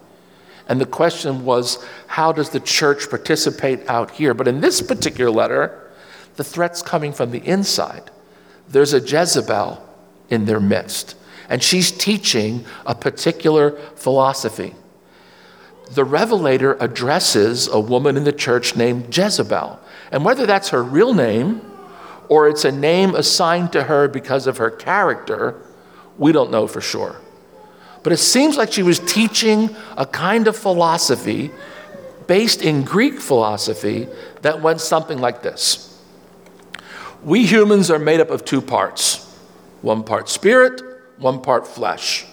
and 0.69 0.81
the 0.81 0.87
question 0.87 1.45
was, 1.45 1.85
how 2.07 2.31
does 2.31 2.51
the 2.51 2.61
church 2.61 3.11
participate 3.11 3.89
out 3.89 4.13
here? 4.13 4.35
But 4.35 4.47
in 4.47 4.61
this 4.61 4.81
particular 4.81 5.33
letter, 5.33 5.91
the 6.37 6.45
threat's 6.45 6.81
coming 6.81 7.13
from 7.13 7.33
the 7.33 7.45
inside. 7.45 8.09
There's 8.69 8.93
a 8.93 9.01
Jezebel 9.01 9.85
in 10.29 10.45
their 10.45 10.61
midst, 10.61 11.17
and 11.49 11.61
she's 11.61 11.91
teaching 11.91 12.65
a 12.87 12.95
particular 12.95 13.73
philosophy. 13.97 14.77
The 15.91 16.05
Revelator 16.05 16.77
addresses 16.79 17.67
a 17.67 17.81
woman 17.81 18.17
in 18.17 18.23
the 18.23 18.33
church 18.33 18.77
named 18.77 19.17
Jezebel. 19.17 19.81
And 20.13 20.25
whether 20.25 20.47
that's 20.47 20.69
her 20.69 20.85
real 20.85 21.15
name 21.15 21.63
or 22.29 22.49
it's 22.49 22.65
a 22.65 22.71
name 22.71 23.17
assigned 23.17 23.73
to 23.73 23.83
her 23.83 24.07
because 24.07 24.47
of 24.47 24.59
her 24.59 24.71
character, 24.71 25.61
we 26.21 26.33
don't 26.33 26.51
know 26.51 26.69
for 26.69 26.83
sure. 26.83 27.17
But 28.05 28.13
it 28.13 28.19
seems 28.19 28.57
like 28.57 28.73
she 28.73 28.83
was 28.83 29.01
teaching 29.01 29.75
a 29.97 30.07
kind 30.07 30.47
of 30.47 30.57
philosophy 30.57 31.51
based 32.27 32.63
in 32.63 32.85
Greek 32.85 33.19
philosophy 33.19 34.07
that 34.43 34.61
went 34.63 34.81
something 34.81 35.19
like 35.19 35.43
this 35.43 35.99
We 37.25 37.45
humans 37.45 37.91
are 37.91 37.99
made 37.99 38.21
up 38.21 38.31
of 38.31 38.45
two 38.45 38.61
parts 38.61 39.27
one 39.81 40.05
part 40.05 40.29
spirit, 40.29 40.83
one 41.17 41.41
part 41.41 41.67
flesh. 41.67 42.27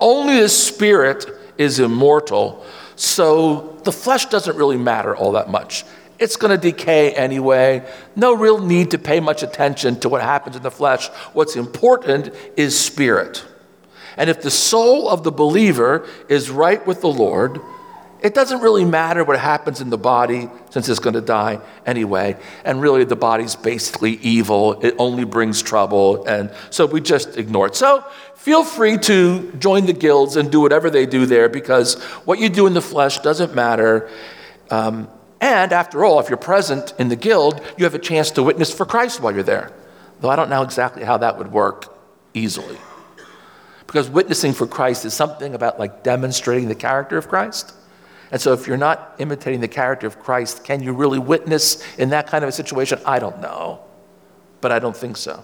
Only 0.00 0.40
the 0.40 0.48
spirit 0.48 1.26
is 1.56 1.78
immortal, 1.78 2.64
so 2.96 3.78
the 3.84 3.92
flesh 3.92 4.26
doesn't 4.26 4.56
really 4.56 4.78
matter 4.78 5.14
all 5.14 5.32
that 5.32 5.48
much. 5.48 5.84
It's 6.20 6.36
going 6.36 6.50
to 6.50 6.58
decay 6.58 7.12
anyway. 7.12 7.82
No 8.14 8.36
real 8.36 8.58
need 8.58 8.90
to 8.90 8.98
pay 8.98 9.20
much 9.20 9.42
attention 9.42 9.98
to 10.00 10.08
what 10.10 10.20
happens 10.20 10.54
in 10.54 10.62
the 10.62 10.70
flesh. 10.70 11.08
What's 11.32 11.56
important 11.56 12.34
is 12.58 12.78
spirit. 12.78 13.44
And 14.18 14.28
if 14.28 14.42
the 14.42 14.50
soul 14.50 15.08
of 15.08 15.24
the 15.24 15.32
believer 15.32 16.06
is 16.28 16.50
right 16.50 16.86
with 16.86 17.00
the 17.00 17.08
Lord, 17.08 17.60
it 18.22 18.34
doesn't 18.34 18.60
really 18.60 18.84
matter 18.84 19.24
what 19.24 19.38
happens 19.38 19.80
in 19.80 19.88
the 19.88 19.96
body 19.96 20.50
since 20.68 20.90
it's 20.90 20.98
going 20.98 21.14
to 21.14 21.22
die 21.22 21.60
anyway. 21.86 22.36
And 22.66 22.82
really, 22.82 23.04
the 23.04 23.16
body's 23.16 23.56
basically 23.56 24.16
evil. 24.16 24.78
It 24.84 24.94
only 24.98 25.24
brings 25.24 25.62
trouble. 25.62 26.26
And 26.26 26.52
so 26.68 26.84
we 26.84 27.00
just 27.00 27.38
ignore 27.38 27.68
it. 27.68 27.76
So 27.76 28.04
feel 28.34 28.62
free 28.62 28.98
to 28.98 29.52
join 29.52 29.86
the 29.86 29.94
guilds 29.94 30.36
and 30.36 30.52
do 30.52 30.60
whatever 30.60 30.90
they 30.90 31.06
do 31.06 31.24
there 31.24 31.48
because 31.48 31.94
what 32.26 32.38
you 32.38 32.50
do 32.50 32.66
in 32.66 32.74
the 32.74 32.82
flesh 32.82 33.20
doesn't 33.20 33.54
matter. 33.54 34.10
Um, 34.70 35.08
and 35.40 35.72
after 35.72 36.04
all, 36.04 36.20
if 36.20 36.28
you're 36.28 36.36
present 36.36 36.92
in 36.98 37.08
the 37.08 37.16
guild, 37.16 37.60
you 37.78 37.84
have 37.84 37.94
a 37.94 37.98
chance 37.98 38.30
to 38.32 38.42
witness 38.42 38.72
for 38.72 38.84
Christ 38.84 39.20
while 39.20 39.32
you're 39.32 39.42
there. 39.42 39.72
Though 40.20 40.28
I 40.28 40.36
don't 40.36 40.50
know 40.50 40.62
exactly 40.62 41.02
how 41.02 41.16
that 41.18 41.38
would 41.38 41.50
work 41.50 41.96
easily. 42.34 42.76
Because 43.86 44.10
witnessing 44.10 44.52
for 44.52 44.66
Christ 44.66 45.04
is 45.04 45.14
something 45.14 45.54
about 45.54 45.78
like 45.78 46.02
demonstrating 46.02 46.68
the 46.68 46.74
character 46.74 47.16
of 47.16 47.28
Christ. 47.28 47.74
And 48.30 48.40
so 48.40 48.52
if 48.52 48.66
you're 48.66 48.76
not 48.76 49.16
imitating 49.18 49.60
the 49.60 49.68
character 49.68 50.06
of 50.06 50.20
Christ, 50.20 50.62
can 50.62 50.82
you 50.82 50.92
really 50.92 51.18
witness 51.18 51.82
in 51.96 52.10
that 52.10 52.26
kind 52.26 52.44
of 52.44 52.48
a 52.48 52.52
situation? 52.52 53.00
I 53.04 53.18
don't 53.18 53.40
know. 53.40 53.80
But 54.60 54.72
I 54.72 54.78
don't 54.78 54.96
think 54.96 55.16
so. 55.16 55.42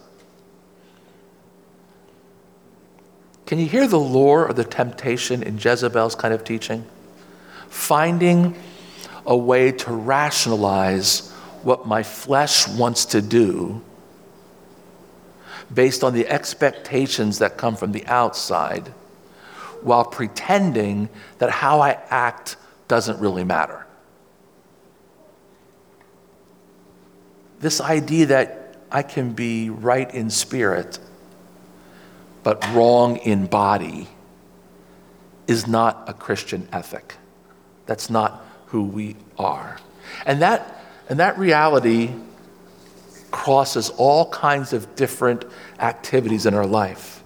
Can 3.47 3.59
you 3.59 3.67
hear 3.67 3.89
the 3.89 3.99
lure 3.99 4.47
or 4.47 4.53
the 4.53 4.65
temptation 4.65 5.43
in 5.43 5.59
Jezebel's 5.59 6.15
kind 6.15 6.35
of 6.35 6.45
teaching? 6.45 6.85
Finding 7.69 8.57
a 9.27 9.37
way 9.37 9.73
to 9.73 9.93
rationalize 9.93 11.31
what 11.63 11.87
my 11.87 12.03
flesh 12.03 12.69
wants 12.69 13.07
to 13.07 13.21
do 13.21 13.83
based 15.73 16.05
on 16.05 16.15
the 16.15 16.29
expectations 16.29 17.39
that 17.41 17.57
come 17.57 17.75
from 17.75 17.93
the 17.93 18.07
outside 18.07 18.89
while 19.83 20.05
pretending 20.05 21.09
that 21.39 21.51
how 21.51 21.81
I 21.81 21.99
act 22.09 22.57
doesn't 22.89 23.19
really 23.19 23.45
matter. 23.45 23.85
This 27.59 27.81
idea 27.81 28.27
that 28.27 28.77
I 28.93 29.03
can 29.03 29.33
be 29.33 29.71
right 29.71 30.13
in 30.15 30.31
spirit 30.31 30.99
but 32.47 32.65
wrong 32.69 33.17
in 33.17 33.47
body 33.47 34.07
is 35.49 35.67
not 35.67 36.05
a 36.07 36.15
Christian 36.15 36.69
ethic. 36.73 37.17
That's 37.87 38.09
not 38.09 38.46
who 38.67 38.85
we 38.85 39.17
are. 39.39 39.79
And 40.25 40.43
that, 40.43 40.85
and 41.09 41.19
that 41.21 41.39
reality 41.39 42.11
crosses 43.31 43.91
all 43.91 44.31
kinds 44.31 44.73
of 44.73 44.97
different 44.97 45.45
activities 45.79 46.47
in 46.47 46.55
our 46.55 46.67
life. 46.67 47.23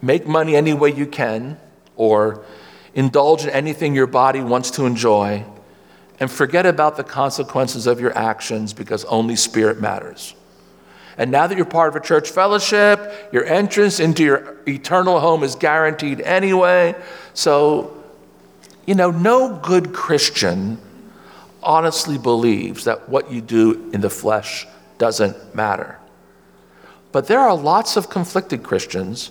Make 0.00 0.26
money 0.26 0.54
any 0.54 0.74
way 0.74 0.92
you 0.92 1.06
can, 1.06 1.58
or 1.96 2.44
indulge 2.94 3.44
in 3.44 3.50
anything 3.50 3.94
your 3.94 4.06
body 4.06 4.40
wants 4.40 4.70
to 4.72 4.86
enjoy, 4.86 5.44
and 6.20 6.30
forget 6.30 6.66
about 6.66 6.96
the 6.96 7.04
consequences 7.04 7.86
of 7.86 8.00
your 8.00 8.16
actions 8.16 8.72
because 8.72 9.04
only 9.06 9.36
spirit 9.36 9.80
matters. 9.80 10.34
And 11.16 11.32
now 11.32 11.48
that 11.48 11.56
you're 11.56 11.66
part 11.66 11.88
of 11.88 11.96
a 11.96 12.04
church 12.04 12.30
fellowship, 12.30 13.30
your 13.32 13.44
entrance 13.44 13.98
into 13.98 14.22
your 14.22 14.56
eternal 14.68 15.18
home 15.18 15.42
is 15.42 15.56
guaranteed 15.56 16.20
anyway. 16.20 16.94
So 17.34 17.97
you 18.88 18.94
know, 18.94 19.10
no 19.10 19.54
good 19.54 19.92
Christian 19.92 20.78
honestly 21.62 22.16
believes 22.16 22.84
that 22.84 23.06
what 23.06 23.30
you 23.30 23.42
do 23.42 23.90
in 23.92 24.00
the 24.00 24.08
flesh 24.08 24.66
doesn't 24.96 25.54
matter. 25.54 25.98
But 27.12 27.26
there 27.26 27.40
are 27.40 27.54
lots 27.54 27.98
of 27.98 28.08
conflicted 28.08 28.62
Christians 28.62 29.30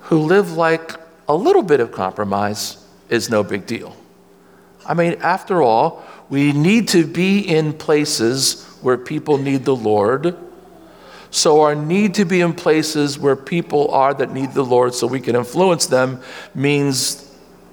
who 0.00 0.18
live 0.18 0.56
like 0.56 0.96
a 1.28 1.36
little 1.36 1.62
bit 1.62 1.78
of 1.78 1.92
compromise 1.92 2.84
is 3.08 3.30
no 3.30 3.44
big 3.44 3.64
deal. 3.64 3.96
I 4.84 4.94
mean, 4.94 5.18
after 5.20 5.62
all, 5.62 6.02
we 6.28 6.50
need 6.52 6.88
to 6.88 7.06
be 7.06 7.38
in 7.38 7.74
places 7.74 8.64
where 8.82 8.98
people 8.98 9.38
need 9.38 9.66
the 9.66 9.76
Lord. 9.76 10.36
So, 11.30 11.60
our 11.60 11.76
need 11.76 12.14
to 12.14 12.24
be 12.24 12.40
in 12.40 12.54
places 12.54 13.20
where 13.20 13.36
people 13.36 13.92
are 13.92 14.14
that 14.14 14.32
need 14.32 14.52
the 14.52 14.64
Lord 14.64 14.96
so 14.96 15.06
we 15.06 15.20
can 15.20 15.36
influence 15.36 15.86
them 15.86 16.20
means 16.56 17.27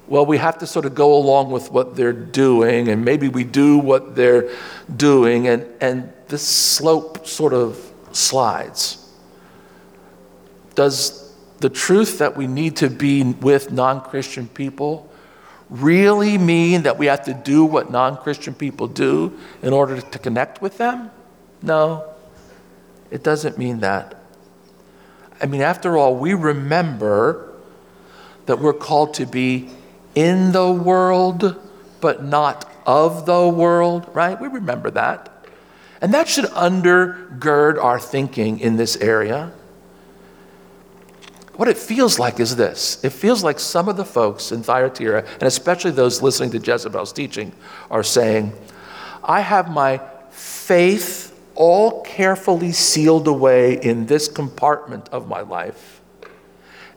well, 0.08 0.24
we 0.24 0.38
have 0.38 0.58
to 0.58 0.66
sort 0.66 0.84
of 0.86 0.94
go 0.94 1.14
along 1.16 1.50
with 1.50 1.70
what 1.70 1.96
they're 1.96 2.12
doing, 2.12 2.88
and 2.88 3.04
maybe 3.04 3.28
we 3.28 3.42
do 3.42 3.78
what 3.78 4.14
they're 4.14 4.50
doing, 4.94 5.48
and, 5.48 5.66
and 5.80 6.12
this 6.28 6.46
slope 6.46 7.26
sort 7.26 7.52
of 7.52 7.92
slides. 8.12 9.02
Does 10.74 11.34
the 11.58 11.70
truth 11.70 12.18
that 12.18 12.36
we 12.36 12.46
need 12.46 12.76
to 12.76 12.90
be 12.90 13.22
with 13.24 13.72
non 13.72 14.00
Christian 14.00 14.46
people 14.46 15.10
really 15.68 16.38
mean 16.38 16.82
that 16.82 16.98
we 16.98 17.06
have 17.06 17.24
to 17.24 17.34
do 17.34 17.64
what 17.64 17.90
non 17.90 18.16
Christian 18.16 18.54
people 18.54 18.86
do 18.86 19.36
in 19.62 19.72
order 19.72 20.00
to 20.00 20.18
connect 20.18 20.62
with 20.62 20.78
them? 20.78 21.10
No, 21.62 22.12
it 23.10 23.24
doesn't 23.24 23.58
mean 23.58 23.80
that. 23.80 24.14
I 25.40 25.46
mean, 25.46 25.62
after 25.62 25.96
all, 25.96 26.14
we 26.14 26.34
remember 26.34 27.52
that 28.46 28.60
we're 28.60 28.72
called 28.72 29.14
to 29.14 29.26
be 29.26 29.70
in 30.16 30.50
the 30.50 30.72
world, 30.72 31.56
but 32.00 32.24
not 32.24 32.68
of 32.84 33.26
the 33.26 33.48
world, 33.48 34.10
right? 34.12 34.40
We 34.40 34.48
remember 34.48 34.90
that. 34.92 35.32
And 36.00 36.12
that 36.14 36.28
should 36.28 36.46
undergird 36.46 37.82
our 37.82 38.00
thinking 38.00 38.58
in 38.58 38.76
this 38.76 38.96
area. 38.96 39.52
What 41.54 41.68
it 41.68 41.78
feels 41.78 42.18
like 42.18 42.38
is 42.38 42.56
this 42.56 43.02
it 43.04 43.10
feels 43.10 43.42
like 43.42 43.58
some 43.58 43.88
of 43.88 43.96
the 43.96 44.04
folks 44.04 44.52
in 44.52 44.62
Thyatira, 44.62 45.24
and 45.34 45.42
especially 45.42 45.90
those 45.90 46.20
listening 46.20 46.50
to 46.50 46.58
Jezebel's 46.58 47.12
teaching, 47.12 47.52
are 47.90 48.02
saying, 48.02 48.52
I 49.24 49.40
have 49.40 49.70
my 49.70 50.00
faith 50.30 51.34
all 51.54 52.02
carefully 52.02 52.72
sealed 52.72 53.26
away 53.26 53.80
in 53.82 54.06
this 54.06 54.28
compartment 54.28 55.08
of 55.08 55.28
my 55.28 55.40
life. 55.40 56.02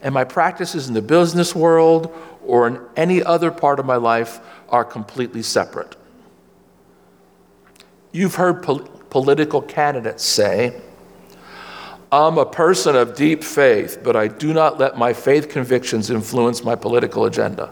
And 0.01 0.13
my 0.13 0.25
practices 0.25 0.87
in 0.87 0.93
the 0.93 1.01
business 1.01 1.55
world 1.55 2.13
or 2.49 2.67
in 2.67 2.79
any 2.95 3.23
other 3.23 3.51
part 3.51 3.79
of 3.79 3.85
my 3.85 3.95
life 3.95 4.39
are 4.69 4.83
completely 4.83 5.43
separate. 5.43 5.95
You've 8.11 8.35
heard 8.35 8.63
pol- 8.63 8.89
political 9.11 9.61
candidates 9.61 10.25
say, 10.25 10.81
I'm 12.11 12.39
a 12.39 12.45
person 12.45 12.95
of 12.95 13.15
deep 13.15 13.43
faith, 13.43 13.99
but 14.03 14.15
I 14.15 14.27
do 14.27 14.51
not 14.51 14.79
let 14.79 14.97
my 14.97 15.13
faith 15.13 15.47
convictions 15.47 16.09
influence 16.09 16.63
my 16.63 16.73
political 16.73 17.25
agenda. 17.25 17.71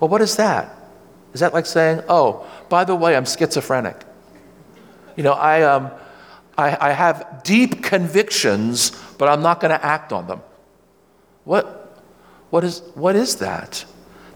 Well, 0.00 0.08
what 0.08 0.20
is 0.20 0.34
that? 0.34 0.76
Is 1.32 1.38
that 1.38 1.54
like 1.54 1.66
saying, 1.66 2.02
oh, 2.08 2.44
by 2.68 2.82
the 2.82 2.96
way, 2.96 3.14
I'm 3.14 3.24
schizophrenic? 3.24 4.02
You 5.14 5.22
know, 5.22 5.34
I, 5.34 5.62
um, 5.62 5.92
I, 6.58 6.88
I 6.88 6.92
have 6.92 7.42
deep 7.44 7.84
convictions, 7.84 8.90
but 9.16 9.28
I'm 9.28 9.42
not 9.42 9.60
going 9.60 9.70
to 9.70 9.84
act 9.84 10.12
on 10.12 10.26
them. 10.26 10.40
What, 11.44 11.79
what 12.50 12.64
is, 12.64 12.82
what 12.94 13.16
is 13.16 13.36
that? 13.36 13.84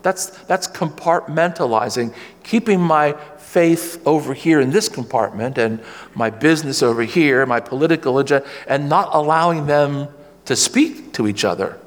That's, 0.02 0.26
that's 0.44 0.68
compartmentalizing, 0.68 2.14
keeping 2.42 2.80
my 2.80 3.12
faith 3.38 4.02
over 4.06 4.34
here 4.34 4.60
in 4.60 4.70
this 4.70 4.88
compartment 4.88 5.58
and 5.58 5.82
my 6.14 6.28
business 6.30 6.82
over 6.82 7.02
here, 7.02 7.46
my 7.46 7.60
political 7.60 8.18
agenda, 8.18 8.46
and 8.66 8.88
not 8.88 9.10
allowing 9.12 9.66
them 9.66 10.08
to 10.44 10.56
speak 10.56 11.12
to 11.14 11.26
each 11.26 11.44
other. 11.44 11.78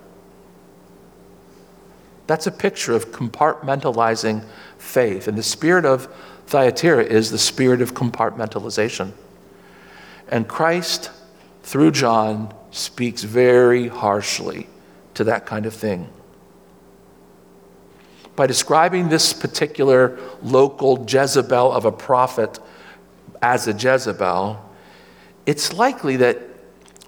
That's 2.25 2.47
a 2.47 2.51
picture 2.51 2.93
of 2.93 3.11
compartmentalizing 3.11 4.43
faith. 4.77 5.27
And 5.27 5.37
the 5.37 5.43
spirit 5.43 5.85
of 5.85 6.07
Thyatira 6.47 7.03
is 7.03 7.31
the 7.31 7.37
spirit 7.37 7.81
of 7.81 7.93
compartmentalization. 7.93 9.11
And 10.29 10.47
Christ, 10.47 11.11
through 11.63 11.91
John, 11.91 12.53
speaks 12.71 13.23
very 13.23 13.87
harshly 13.87 14.67
to 15.13 15.23
that 15.25 15.45
kind 15.45 15.65
of 15.65 15.73
thing. 15.73 16.09
By 18.37 18.45
describing 18.45 19.09
this 19.09 19.33
particular 19.33 20.19
local 20.43 21.03
Jezebel 21.09 21.71
of 21.71 21.85
a 21.85 21.91
prophet 21.91 22.59
as 23.41 23.67
a 23.67 23.73
Jezebel, 23.73 24.63
it's 25.47 25.73
likely 25.73 26.17
that, 26.17 26.37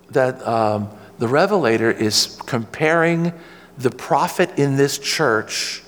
that 0.09 0.45
um, 0.47 0.89
the 1.19 1.27
revelator 1.27 1.91
is 1.91 2.39
comparing 2.47 3.31
the 3.77 3.91
prophet 3.91 4.57
in 4.57 4.75
this 4.75 4.97
church 4.97 5.83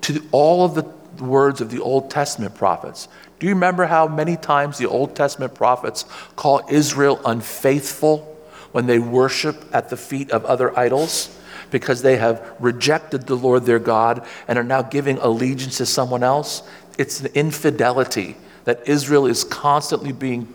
to 0.00 0.20
all 0.32 0.64
of 0.64 0.74
the 0.74 0.82
words 1.24 1.60
of 1.60 1.70
the 1.70 1.80
Old 1.80 2.10
Testament 2.10 2.56
prophets. 2.56 3.06
Do 3.38 3.46
you 3.46 3.54
remember 3.54 3.86
how 3.86 4.08
many 4.08 4.36
times 4.36 4.78
the 4.78 4.86
Old 4.86 5.14
Testament 5.14 5.54
prophets 5.54 6.06
call 6.34 6.62
Israel 6.68 7.20
unfaithful 7.24 8.36
when 8.72 8.86
they 8.86 8.98
worship 8.98 9.64
at 9.72 9.90
the 9.90 9.96
feet 9.96 10.32
of 10.32 10.44
other 10.44 10.76
idols? 10.76 11.38
Because 11.70 12.02
they 12.02 12.16
have 12.16 12.54
rejected 12.60 13.26
the 13.26 13.34
Lord 13.34 13.64
their 13.64 13.78
God 13.78 14.26
and 14.48 14.58
are 14.58 14.64
now 14.64 14.82
giving 14.82 15.18
allegiance 15.18 15.78
to 15.78 15.86
someone 15.86 16.22
else. 16.22 16.62
It's 16.98 17.20
an 17.20 17.28
infidelity 17.34 18.36
that 18.64 18.88
Israel 18.88 19.26
is 19.26 19.44
constantly 19.44 20.12
being 20.12 20.52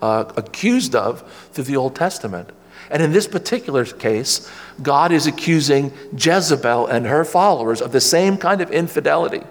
uh, 0.00 0.32
accused 0.36 0.94
of 0.94 1.22
through 1.52 1.64
the 1.64 1.76
Old 1.76 1.96
Testament. 1.96 2.50
And 2.90 3.02
in 3.02 3.12
this 3.12 3.26
particular 3.26 3.84
case, 3.84 4.50
God 4.82 5.12
is 5.12 5.26
accusing 5.26 5.92
Jezebel 6.16 6.86
and 6.86 7.06
her 7.06 7.24
followers 7.24 7.82
of 7.82 7.92
the 7.92 8.00
same 8.00 8.38
kind 8.38 8.60
of 8.60 8.70
infidelity. 8.70 9.42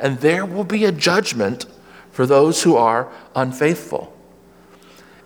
And 0.00 0.18
there 0.18 0.44
will 0.44 0.64
be 0.64 0.84
a 0.84 0.92
judgment 0.92 1.66
for 2.10 2.26
those 2.26 2.62
who 2.62 2.76
are 2.76 3.10
unfaithful. 3.34 4.12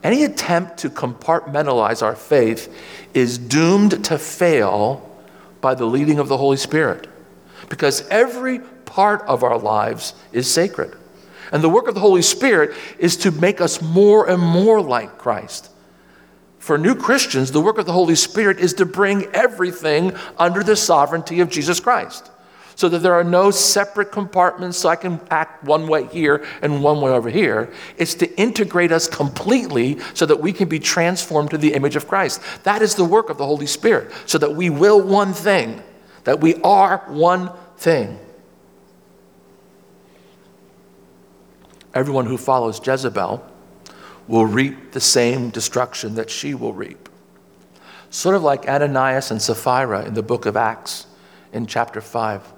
Any 0.02 0.22
attempt 0.24 0.78
to 0.78 0.90
compartmentalize 0.90 2.02
our 2.02 2.14
faith 2.14 2.72
is 3.14 3.38
doomed 3.38 4.04
to 4.04 4.18
fail 4.18 5.04
by 5.60 5.74
the 5.74 5.86
leading 5.86 6.18
of 6.18 6.28
the 6.28 6.36
Holy 6.36 6.56
Spirit 6.56 7.08
because 7.68 8.06
every 8.08 8.60
part 8.60 9.22
of 9.22 9.42
our 9.42 9.58
lives 9.58 10.14
is 10.32 10.50
sacred. 10.50 10.96
And 11.52 11.62
the 11.62 11.68
work 11.68 11.88
of 11.88 11.94
the 11.94 12.00
Holy 12.00 12.22
Spirit 12.22 12.76
is 12.98 13.16
to 13.18 13.30
make 13.30 13.60
us 13.60 13.80
more 13.80 14.28
and 14.28 14.40
more 14.40 14.80
like 14.80 15.18
Christ. 15.18 15.70
For 16.58 16.76
new 16.76 16.94
Christians, 16.94 17.52
the 17.52 17.60
work 17.60 17.78
of 17.78 17.86
the 17.86 17.92
Holy 17.92 18.14
Spirit 18.14 18.58
is 18.58 18.74
to 18.74 18.86
bring 18.86 19.24
everything 19.34 20.14
under 20.36 20.62
the 20.62 20.76
sovereignty 20.76 21.40
of 21.40 21.48
Jesus 21.48 21.80
Christ. 21.80 22.30
So 22.78 22.88
that 22.90 23.00
there 23.00 23.14
are 23.14 23.24
no 23.24 23.50
separate 23.50 24.12
compartments 24.12 24.78
so 24.78 24.88
I 24.88 24.94
can 24.94 25.20
act 25.32 25.64
one 25.64 25.88
way 25.88 26.06
here 26.06 26.46
and 26.62 26.80
one 26.80 27.00
way 27.00 27.10
over 27.10 27.28
here. 27.28 27.72
It's 27.96 28.14
to 28.14 28.32
integrate 28.38 28.92
us 28.92 29.08
completely 29.08 29.98
so 30.14 30.24
that 30.26 30.38
we 30.38 30.52
can 30.52 30.68
be 30.68 30.78
transformed 30.78 31.50
to 31.50 31.58
the 31.58 31.74
image 31.74 31.96
of 31.96 32.06
Christ. 32.06 32.40
That 32.62 32.80
is 32.80 32.94
the 32.94 33.04
work 33.04 33.30
of 33.30 33.36
the 33.36 33.44
Holy 33.44 33.66
Spirit, 33.66 34.12
so 34.26 34.38
that 34.38 34.54
we 34.54 34.70
will 34.70 35.00
one 35.00 35.32
thing, 35.32 35.82
that 36.22 36.38
we 36.38 36.54
are 36.62 36.98
one 37.08 37.50
thing. 37.78 38.16
Everyone 41.94 42.26
who 42.26 42.38
follows 42.38 42.80
Jezebel 42.86 43.44
will 44.28 44.46
reap 44.46 44.92
the 44.92 45.00
same 45.00 45.50
destruction 45.50 46.14
that 46.14 46.30
she 46.30 46.54
will 46.54 46.74
reap. 46.74 47.08
Sort 48.10 48.36
of 48.36 48.44
like 48.44 48.68
Ananias 48.68 49.32
and 49.32 49.42
Sapphira 49.42 50.04
in 50.04 50.14
the 50.14 50.22
book 50.22 50.46
of 50.46 50.56
Acts 50.56 51.08
in 51.52 51.66
chapter 51.66 52.00
5. 52.00 52.54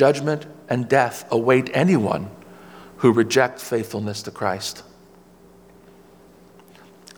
Judgment 0.00 0.46
and 0.70 0.88
death 0.88 1.26
await 1.30 1.68
anyone 1.74 2.30
who 2.96 3.12
rejects 3.12 3.68
faithfulness 3.68 4.22
to 4.22 4.30
Christ. 4.30 4.82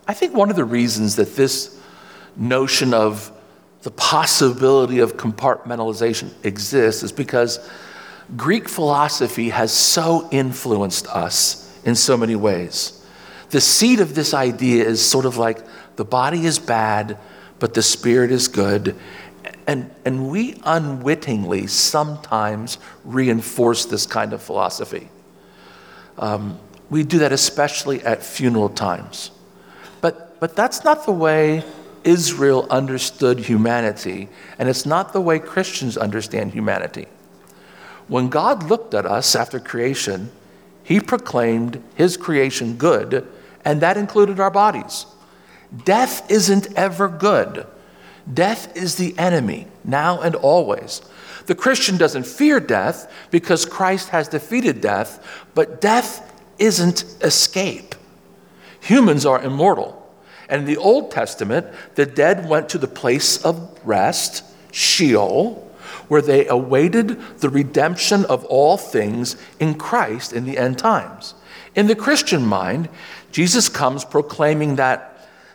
I 0.09 0.15
think 0.15 0.35
one 0.35 0.51
of 0.51 0.57
the 0.57 0.65
reasons 0.65 1.15
that 1.15 1.37
this 1.37 1.81
notion 2.37 2.93
of 2.93 3.31
the 3.83 3.93
possibility 3.93 4.99
of 4.99 5.17
compartmentalization 5.17 6.33
exists 6.45 7.05
is 7.05 7.13
because 7.13 7.71
Greek 8.37 8.69
philosophy 8.69 9.51
has 9.51 9.73
so 9.73 10.29
influenced 10.33 11.07
us 11.07 11.81
in 11.85 11.95
so 11.95 12.17
many 12.17 12.35
ways 12.35 13.01
the 13.51 13.61
seed 13.61 14.01
of 14.01 14.17
this 14.17 14.35
idea 14.35 14.85
is 14.85 15.09
sort 15.09 15.25
of 15.25 15.37
like 15.37 15.59
the 15.95 16.05
body 16.05 16.47
is 16.47 16.59
bad, 16.59 17.17
but 17.61 17.75
the 17.75 17.83
spirit 17.83 18.33
is 18.33 18.49
good. 18.49 18.97
And, 19.67 19.91
and 20.05 20.29
we 20.29 20.61
unwittingly 20.65 21.67
sometimes 21.69 22.79
reinforce 23.05 23.85
this 23.85 24.07
kind 24.07 24.33
of 24.33 24.43
philosophy. 24.43 25.09
Um, 26.19 26.59
we 26.91 27.05
do 27.05 27.19
that 27.19 27.33
especially 27.33 28.03
at 28.03 28.23
funeral 28.23 28.69
times. 28.69 29.31
But, 30.01 30.41
but 30.41 30.57
that's 30.57 30.85
not 30.85 31.07
the 31.07 31.13
way 31.13 31.65
Israel 32.05 32.67
understood 32.69 33.39
humanity, 33.39 34.29
and 34.59 34.69
it's 34.69 34.85
not 34.85 35.13
the 35.13 35.21
way 35.21 35.39
Christians 35.39 35.97
understand 35.97 36.53
humanity. 36.53 37.07
When 38.09 38.29
God 38.29 38.65
looked 38.65 38.95
at 38.95 39.07
us 39.07 39.37
after 39.37 39.61
creation, 39.61 40.33
he 40.83 40.99
proclaimed 40.99 41.83
his 41.95 42.17
creation 42.17 42.77
good 42.77 43.29
and 43.65 43.81
that 43.81 43.97
included 43.97 44.41
our 44.41 44.51
bodies. 44.51 45.07
Death 45.85 46.31
isn't 46.31 46.69
ever 46.77 47.09
good. 47.09 47.67
Death 48.33 48.77
is 48.77 48.97
the 48.97 49.19
enemy, 49.19 49.67
now 49.85 50.21
and 50.21 50.35
always. 50.35 51.03
The 51.47 51.55
Christian 51.55 51.97
doesn't 51.97 52.27
fear 52.27 52.61
death 52.61 53.13
because 53.31 53.65
Christ 53.65 54.11
has 54.11 54.29
defeated 54.29 54.81
death, 54.81 55.45
but 55.55 55.81
death 55.81 56.33
isn't 56.59 57.05
escape. 57.21 57.95
Humans 58.81 59.27
are 59.27 59.43
immortal. 59.43 59.99
And 60.49 60.61
in 60.61 60.67
the 60.67 60.77
Old 60.77 61.11
Testament, 61.11 61.67
the 61.95 62.07
dead 62.07 62.49
went 62.49 62.69
to 62.71 62.79
the 62.79 62.89
place 62.89 63.43
of 63.45 63.81
rest, 63.85 64.45
Sheol, 64.71 65.69
where 66.09 66.23
they 66.23 66.47
awaited 66.47 67.21
the 67.39 67.49
redemption 67.49 68.25
of 68.27 68.45
all 68.45 68.77
things 68.77 69.37
in 69.59 69.75
Christ 69.75 70.33
in 70.33 70.45
the 70.45 70.59
end 70.59 70.79
times. 70.79 71.35
In 71.75 71.87
the 71.87 71.97
Christian 71.97 72.45
mind, 72.45 72.89
Jesus 73.31 73.69
comes 73.69 74.05
proclaiming 74.05 74.77
that 74.77 75.12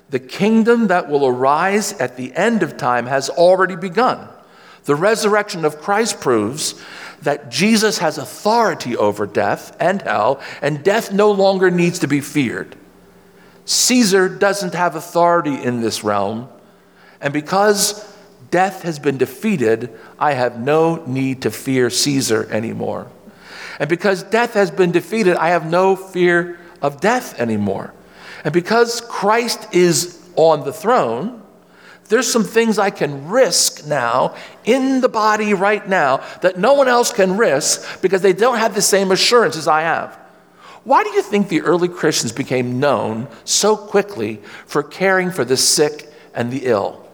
the 0.10 0.20
kingdom 0.20 0.88
that 0.88 1.10
will 1.10 1.26
arise 1.26 1.94
at 1.94 2.16
the 2.16 2.34
end 2.36 2.64
of 2.64 2.78
time 2.78 3.08
has 3.08 3.30
already 3.30 3.76
begun. 3.76 4.28
The 4.86 4.96
resurrection 4.96 5.66
of 5.66 5.82
Christ 5.82 6.22
proves 6.22 6.82
that 7.22 7.50
Jesus 7.50 7.98
has 7.98 8.18
authority 8.18 8.96
over 8.96 9.26
death 9.26 9.76
and 9.80 10.02
hell, 10.02 10.40
and 10.62 10.84
death 10.84 11.12
no 11.12 11.32
longer 11.32 11.70
needs 11.70 12.00
to 12.00 12.08
be 12.08 12.22
feared. 12.22 12.76
Caesar 13.66 14.30
doesn't 14.30 14.74
have 14.74 14.96
authority 14.96 15.62
in 15.62 15.82
this 15.82 16.04
realm, 16.04 16.48
and 17.20 17.34
because 17.34 18.16
death 18.50 18.84
has 18.84 18.98
been 18.98 19.18
defeated, 19.18 19.92
I 20.18 20.34
have 20.34 20.60
no 20.60 21.04
need 21.06 21.42
to 21.42 21.52
fear 21.52 21.90
Caesar 21.90 22.48
anymore. 22.50 23.08
And 23.80 23.90
because 23.90 24.24
death 24.24 24.54
has 24.54 24.72
been 24.72 24.92
defeated, 24.92 25.36
I 25.36 25.50
have 25.50 25.70
no 25.70 25.96
fear 25.96 26.58
of 26.82 27.02
death 27.02 27.40
anymore. 27.40 27.94
And 28.48 28.54
because 28.54 29.02
Christ 29.02 29.68
is 29.74 30.26
on 30.38 30.64
the 30.64 30.72
throne, 30.72 31.44
there's 32.08 32.32
some 32.32 32.46
things 32.46 32.80
I 32.80 32.92
can 32.92 33.28
risk 33.28 33.86
now 33.86 34.36
in 34.64 35.02
the 35.02 35.10
body 35.10 35.54
right 35.54 35.86
now 35.86 36.24
that 36.40 36.58
no 36.58 36.74
one 36.74 36.88
else 36.88 37.12
can 37.12 37.36
risk 37.36 38.02
because 38.02 38.22
they 38.22 38.32
don't 38.32 38.58
have 38.58 38.74
the 38.74 38.82
same 38.82 39.12
assurance 39.12 39.58
as 39.58 39.68
I 39.68 39.82
have. 39.82 40.16
Why 40.86 41.04
do 41.04 41.10
you 41.10 41.22
think 41.24 41.50
the 41.50 41.60
early 41.60 41.90
Christians 41.90 42.32
became 42.32 42.80
known 42.80 43.28
so 43.44 43.76
quickly 43.76 44.38
for 44.66 44.82
caring 44.82 45.30
for 45.30 45.44
the 45.44 45.58
sick 45.58 46.10
and 46.34 46.50
the 46.50 46.68
ill? 46.68 47.06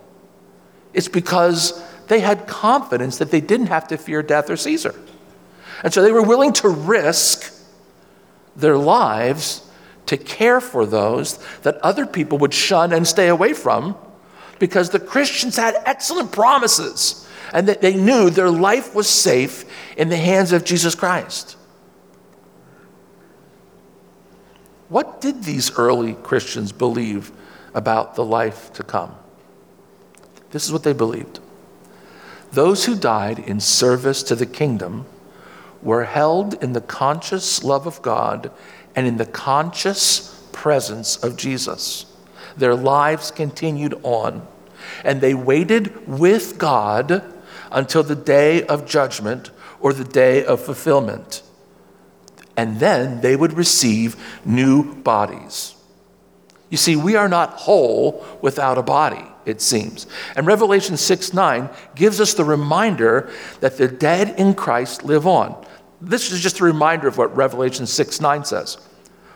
It's 0.93 1.07
because 1.07 1.83
they 2.09 2.19
had 2.19 2.45
confidence 2.45 3.17
that 3.17 3.31
they 3.31 3.41
didn't 3.41 3.67
have 3.73 3.87
to 3.87 3.97
fear 3.97 4.21
death 4.21 4.51
or 4.51 4.55
Caesar. 4.55 4.93
And 5.83 5.91
so 5.91 6.03
they 6.03 6.11
were 6.11 6.21
willing 6.21 6.53
to 6.53 6.69
risk 6.69 7.51
their 8.55 8.77
lives 8.77 9.62
to 10.13 10.23
care 10.23 10.61
for 10.61 10.85
those 10.85 11.37
that 11.63 11.77
other 11.77 12.05
people 12.05 12.37
would 12.37 12.53
shun 12.53 12.93
and 12.93 13.07
stay 13.07 13.27
away 13.27 13.53
from 13.53 13.97
because 14.59 14.91
the 14.91 14.99
Christians 14.99 15.57
had 15.57 15.75
excellent 15.85 16.31
promises 16.31 17.27
and 17.51 17.67
that 17.67 17.81
they 17.81 17.95
knew 17.95 18.29
their 18.29 18.51
life 18.51 18.93
was 18.93 19.09
safe 19.09 19.65
in 19.97 20.09
the 20.09 20.17
hands 20.17 20.51
of 20.51 20.63
Jesus 20.63 20.93
Christ. 20.93 21.57
What 24.87 25.19
did 25.19 25.43
these 25.43 25.75
early 25.77 26.13
Christians 26.13 26.71
believe 26.71 27.31
about 27.73 28.13
the 28.13 28.23
life 28.23 28.71
to 28.73 28.83
come? 28.83 29.15
This 30.51 30.63
is 30.63 30.71
what 30.71 30.83
they 30.83 30.93
believed. 30.93 31.39
Those 32.51 32.85
who 32.85 32.95
died 32.95 33.39
in 33.39 33.59
service 33.59 34.21
to 34.23 34.35
the 34.35 34.45
kingdom 34.45 35.07
were 35.81 36.03
held 36.03 36.63
in 36.63 36.73
the 36.73 36.81
conscious 36.81 37.63
love 37.63 37.87
of 37.87 38.01
God 38.03 38.51
and 38.95 39.07
in 39.07 39.17
the 39.17 39.25
conscious 39.25 40.43
presence 40.51 41.17
of 41.17 41.35
Jesus. 41.35 42.05
Their 42.55 42.75
lives 42.75 43.31
continued 43.31 43.99
on, 44.03 44.47
and 45.03 45.21
they 45.21 45.33
waited 45.33 46.07
with 46.07 46.57
God 46.57 47.23
until 47.71 48.03
the 48.03 48.15
day 48.15 48.65
of 48.65 48.85
judgment 48.85 49.49
or 49.79 49.93
the 49.93 50.03
day 50.03 50.45
of 50.45 50.61
fulfillment. 50.61 51.41
And 52.55 52.79
then 52.79 53.21
they 53.21 53.35
would 53.35 53.53
receive 53.53 54.15
new 54.45 54.95
bodies. 54.95 55.75
You 56.69 56.77
see, 56.77 56.95
we 56.95 57.15
are 57.15 57.29
not 57.29 57.51
whole 57.51 58.25
without 58.41 58.77
a 58.77 58.83
body, 58.83 59.23
it 59.45 59.61
seems. 59.61 60.07
And 60.35 60.47
Revelation 60.47 60.97
6 60.97 61.33
9 61.33 61.69
gives 61.95 62.19
us 62.19 62.33
the 62.33 62.45
reminder 62.45 63.31
that 63.59 63.77
the 63.77 63.87
dead 63.87 64.39
in 64.39 64.53
Christ 64.53 65.03
live 65.03 65.27
on. 65.27 65.63
This 66.05 66.31
is 66.31 66.41
just 66.41 66.59
a 66.59 66.65
reminder 66.65 67.07
of 67.07 67.17
what 67.17 67.35
Revelation 67.35 67.87
6 67.87 68.19
9 68.19 68.45
says. 68.45 68.77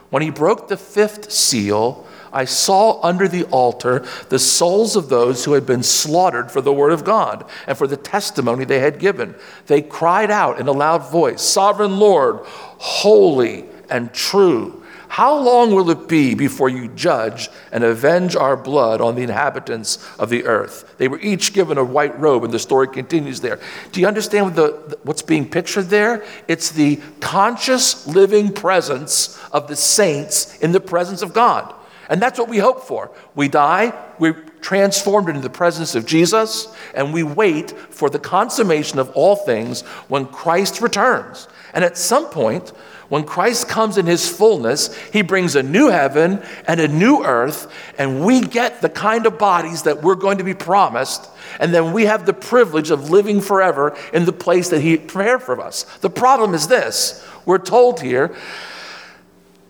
When 0.10 0.22
he 0.22 0.30
broke 0.30 0.68
the 0.68 0.78
fifth 0.78 1.32
seal, 1.32 2.06
I 2.32 2.46
saw 2.46 3.02
under 3.02 3.28
the 3.28 3.46
altar 3.46 4.06
the 4.30 4.40
souls 4.40 4.96
of 4.96 5.10
those 5.10 5.46
who 5.46 5.54
had 5.54 5.66
been 5.66 5.84
slaughtered 5.84 6.52
for 6.52 6.62
the 6.62 6.74
word 6.74 6.92
of 6.92 7.04
God 7.04 7.50
and 7.68 7.78
for 7.78 7.88
the 7.88 7.98
testimony 7.98 8.66
they 8.66 8.80
had 8.80 9.00
given. 9.00 9.36
They 9.68 9.82
cried 9.82 10.30
out 10.30 10.60
in 10.60 10.68
a 10.68 10.74
loud 10.74 11.10
voice, 11.10 11.42
Sovereign 11.42 12.00
Lord, 12.00 12.40
holy 12.46 13.66
and 13.90 14.14
true 14.14 14.84
how 15.08 15.38
long 15.38 15.74
will 15.74 15.90
it 15.90 16.08
be 16.08 16.36
before 16.36 16.70
you 16.70 16.90
judge 16.90 17.50
and 17.72 17.84
avenge 17.84 18.36
our 18.36 18.58
blood 18.58 19.02
on 19.02 19.16
the 19.16 19.24
inhabitants 19.24 20.06
of 20.20 20.30
the 20.30 20.46
earth? 20.46 20.96
They 20.98 21.08
were 21.08 21.20
each 21.20 21.54
given 21.54 21.78
a 21.78 21.84
white 21.84 22.18
robe, 22.20 22.44
and 22.44 22.54
the 22.54 22.60
story 22.60 22.88
continues 22.88 23.40
there. 23.40 23.60
Do 23.92 24.02
you 24.02 24.08
understand 24.08 24.46
what 24.46 24.56
the, 24.56 24.98
what's 25.04 25.22
being 25.22 25.50
pictured 25.50 25.86
there? 25.86 26.26
It's 26.48 26.72
the 26.72 27.00
conscious 27.20 28.06
living 28.08 28.52
presence 28.54 29.40
of 29.52 29.68
the 29.68 29.76
saints 29.76 30.58
in 30.60 30.72
the 30.72 30.82
presence 30.82 31.22
of 31.22 31.34
God. 31.34 31.74
And 32.10 32.22
that's 32.22 32.40
what 32.40 32.50
we 32.50 32.58
hope 32.58 32.84
for. 32.84 33.12
We 33.36 33.48
die, 33.48 33.94
we're 34.20 34.46
transformed 34.62 35.30
into 35.30 35.42
the 35.42 35.50
presence 35.50 35.96
of 35.96 36.06
Jesus, 36.06 36.68
and 36.94 37.14
we 37.14 37.24
wait 37.24 37.72
for 37.72 38.10
the 38.10 38.20
consummation 38.20 39.00
of 39.00 39.10
all 39.12 39.36
things 39.36 39.82
when 40.10 40.26
Christ 40.26 40.82
returns. 40.82 41.48
And 41.78 41.86
at 41.86 41.96
some 41.96 42.26
point, 42.26 42.70
when 43.08 43.24
Christ 43.24 43.70
comes 43.70 44.00
in 44.00 44.08
his 44.08 44.28
fullness, 44.28 44.98
he 45.14 45.22
brings 45.22 45.56
a 45.56 45.62
new 45.62 45.90
heaven 45.90 46.42
and 46.68 46.80
a 46.80 46.88
new 46.88 47.24
earth, 47.24 47.72
and 48.00 48.26
we 48.26 48.42
get 48.42 48.82
the 48.82 48.90
kind 48.90 49.28
of 49.28 49.38
bodies 49.38 49.84
that 49.84 50.02
we're 50.02 50.16
going 50.16 50.40
to 50.40 50.44
be 50.44 50.56
promised. 50.56 51.30
And 51.60 51.72
then 51.72 51.94
we 51.94 52.06
have 52.06 52.26
the 52.26 52.34
privilege 52.34 52.90
of 52.90 53.12
living 53.12 53.42
forever 53.42 53.96
in 54.12 54.26
the 54.26 54.34
place 54.34 54.70
that 54.70 54.82
he 54.82 54.98
prepared 54.98 55.44
for 55.44 55.62
us. 55.62 55.84
The 56.00 56.10
problem 56.10 56.56
is 56.56 56.68
this 56.68 57.24
we're 57.46 57.60
told 57.60 58.02
here 58.02 58.36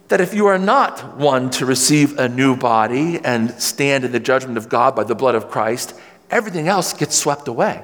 that 0.07 0.21
if 0.21 0.33
you 0.33 0.45
are 0.45 0.57
not 0.57 1.17
one 1.17 1.49
to 1.49 1.65
receive 1.65 2.17
a 2.17 2.29
new 2.29 2.55
body 2.55 3.19
and 3.19 3.51
stand 3.61 4.05
in 4.05 4.13
the 4.13 4.21
judgment 4.21 4.57
of 4.57 4.69
God 4.69 4.95
by 4.95 5.03
the 5.03 5.13
blood 5.13 5.35
of 5.35 5.49
Christ, 5.49 5.93
everything 6.31 6.69
else 6.69 6.93
gets 6.93 7.17
swept 7.17 7.49
away. 7.49 7.83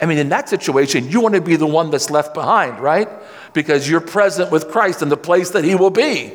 I 0.00 0.06
mean, 0.06 0.18
in 0.18 0.30
that 0.30 0.48
situation, 0.48 1.10
you 1.10 1.20
want 1.20 1.34
to 1.34 1.40
be 1.40 1.56
the 1.56 1.66
one 1.66 1.90
that's 1.90 2.10
left 2.10 2.32
behind, 2.32 2.80
right? 2.80 3.08
Because 3.52 3.88
you're 3.88 4.00
present 4.00 4.50
with 4.50 4.70
Christ 4.70 5.02
in 5.02 5.08
the 5.08 5.16
place 5.16 5.50
that 5.50 5.64
He 5.64 5.74
will 5.74 5.90
be. 5.90 6.32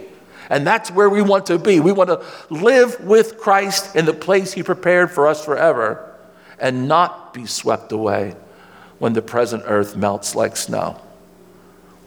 And 0.50 0.68
that's 0.68 0.92
where 0.92 1.10
we 1.10 1.22
want 1.22 1.48
to 1.48 1.58
be. 1.58 1.80
We 1.80 1.92
want 1.92 2.10
to 2.10 2.24
live 2.54 3.00
with 3.00 3.38
Christ 3.38 3.96
in 3.96 4.06
the 4.06 4.14
place 4.14 4.54
He 4.54 4.62
prepared 4.62 5.12
for 5.12 5.28
us 5.28 5.44
forever 5.44 6.16
and 6.60 6.88
not 6.88 7.34
be 7.34 7.46
swept 7.46 7.92
away 7.92 8.36
when 9.00 9.14
the 9.14 9.22
present 9.22 9.64
earth 9.66 9.96
melts 9.96 10.36
like 10.36 10.56
snow. 10.56 11.02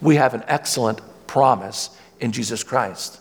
We 0.00 0.16
have 0.16 0.34
an 0.34 0.44
excellent 0.46 1.00
promise 1.26 1.90
in 2.20 2.30
Jesus 2.32 2.62
Christ. 2.62 3.20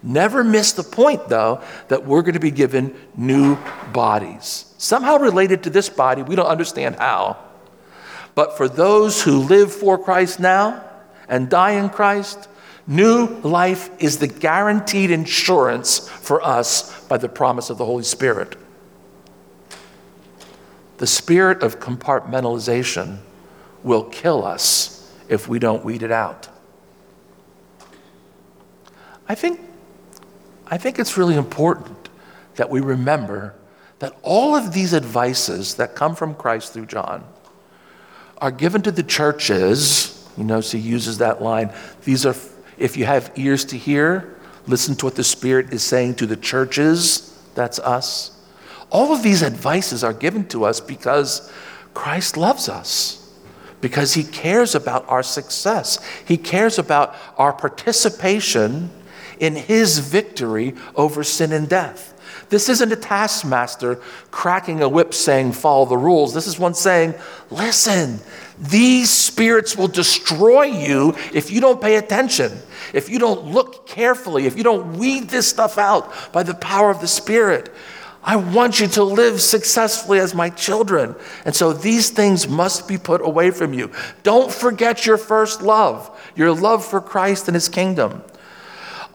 Never 0.00 0.44
miss 0.44 0.72
the 0.72 0.84
point, 0.84 1.28
though, 1.28 1.60
that 1.88 2.06
we're 2.06 2.22
going 2.22 2.34
to 2.34 2.40
be 2.40 2.52
given 2.52 2.94
new 3.16 3.58
bodies. 3.92 4.72
Somehow 4.78 5.18
related 5.18 5.64
to 5.64 5.70
this 5.70 5.88
body, 5.88 6.22
we 6.22 6.36
don't 6.36 6.46
understand 6.46 6.96
how. 6.96 7.36
But 8.38 8.56
for 8.56 8.68
those 8.68 9.20
who 9.20 9.40
live 9.40 9.72
for 9.72 9.98
Christ 9.98 10.38
now 10.38 10.84
and 11.28 11.50
die 11.50 11.72
in 11.72 11.88
Christ, 11.90 12.48
new 12.86 13.26
life 13.40 13.90
is 13.98 14.18
the 14.18 14.28
guaranteed 14.28 15.10
insurance 15.10 16.08
for 16.08 16.40
us 16.40 17.04
by 17.06 17.16
the 17.18 17.28
promise 17.28 17.68
of 17.68 17.78
the 17.78 17.84
Holy 17.84 18.04
Spirit. 18.04 18.54
The 20.98 21.06
spirit 21.08 21.64
of 21.64 21.80
compartmentalization 21.80 23.18
will 23.82 24.04
kill 24.04 24.44
us 24.44 25.12
if 25.28 25.48
we 25.48 25.58
don't 25.58 25.84
weed 25.84 26.04
it 26.04 26.12
out. 26.12 26.48
I 29.28 29.34
think, 29.34 29.58
I 30.68 30.78
think 30.78 31.00
it's 31.00 31.16
really 31.16 31.34
important 31.34 32.08
that 32.54 32.70
we 32.70 32.80
remember 32.80 33.56
that 33.98 34.14
all 34.22 34.54
of 34.54 34.72
these 34.72 34.94
advices 34.94 35.74
that 35.74 35.96
come 35.96 36.14
from 36.14 36.36
Christ 36.36 36.72
through 36.72 36.86
John 36.86 37.24
are 38.38 38.50
given 38.50 38.82
to 38.82 38.90
the 38.90 39.02
churches. 39.02 40.14
You 40.36 40.44
know, 40.44 40.60
so 40.60 40.78
he 40.78 40.88
uses 40.88 41.18
that 41.18 41.42
line. 41.42 41.72
These 42.04 42.24
are, 42.24 42.34
if 42.78 42.96
you 42.96 43.04
have 43.04 43.32
ears 43.36 43.64
to 43.66 43.76
hear, 43.76 44.36
listen 44.66 44.94
to 44.96 45.06
what 45.06 45.16
the 45.16 45.24
Spirit 45.24 45.72
is 45.72 45.82
saying 45.82 46.14
to 46.16 46.26
the 46.26 46.36
churches. 46.36 47.36
That's 47.54 47.78
us. 47.80 48.36
All 48.90 49.12
of 49.12 49.22
these 49.22 49.42
advices 49.42 50.04
are 50.04 50.12
given 50.12 50.46
to 50.48 50.64
us 50.64 50.80
because 50.80 51.52
Christ 51.92 52.36
loves 52.36 52.68
us, 52.68 53.36
because 53.80 54.14
he 54.14 54.24
cares 54.24 54.74
about 54.74 55.08
our 55.08 55.22
success, 55.22 55.98
he 56.24 56.36
cares 56.36 56.78
about 56.78 57.14
our 57.36 57.52
participation 57.52 58.90
in 59.40 59.56
his 59.56 59.98
victory 59.98 60.74
over 60.94 61.22
sin 61.24 61.52
and 61.52 61.68
death. 61.68 62.14
This 62.48 62.68
isn't 62.68 62.92
a 62.92 62.96
taskmaster 62.96 63.96
cracking 64.30 64.82
a 64.82 64.88
whip 64.88 65.12
saying, 65.12 65.52
follow 65.52 65.84
the 65.84 65.96
rules. 65.98 66.32
This 66.32 66.46
is 66.46 66.58
one 66.58 66.74
saying, 66.74 67.14
listen, 67.50 68.20
these 68.58 69.10
spirits 69.10 69.76
will 69.76 69.88
destroy 69.88 70.64
you 70.64 71.14
if 71.32 71.50
you 71.50 71.60
don't 71.60 71.80
pay 71.80 71.96
attention, 71.96 72.58
if 72.92 73.08
you 73.08 73.18
don't 73.18 73.52
look 73.52 73.86
carefully, 73.86 74.46
if 74.46 74.56
you 74.56 74.64
don't 74.64 74.98
weed 74.98 75.28
this 75.28 75.46
stuff 75.46 75.78
out 75.78 76.32
by 76.32 76.42
the 76.42 76.54
power 76.54 76.90
of 76.90 77.00
the 77.00 77.08
Spirit. 77.08 77.70
I 78.22 78.36
want 78.36 78.80
you 78.80 78.88
to 78.88 79.04
live 79.04 79.40
successfully 79.40 80.18
as 80.18 80.34
my 80.34 80.50
children. 80.50 81.14
And 81.44 81.54
so 81.54 81.72
these 81.72 82.10
things 82.10 82.48
must 82.48 82.88
be 82.88 82.98
put 82.98 83.20
away 83.20 83.50
from 83.50 83.72
you. 83.72 83.92
Don't 84.22 84.52
forget 84.52 85.06
your 85.06 85.16
first 85.16 85.62
love, 85.62 86.10
your 86.34 86.52
love 86.52 86.84
for 86.84 87.00
Christ 87.00 87.48
and 87.48 87.54
his 87.54 87.68
kingdom. 87.68 88.22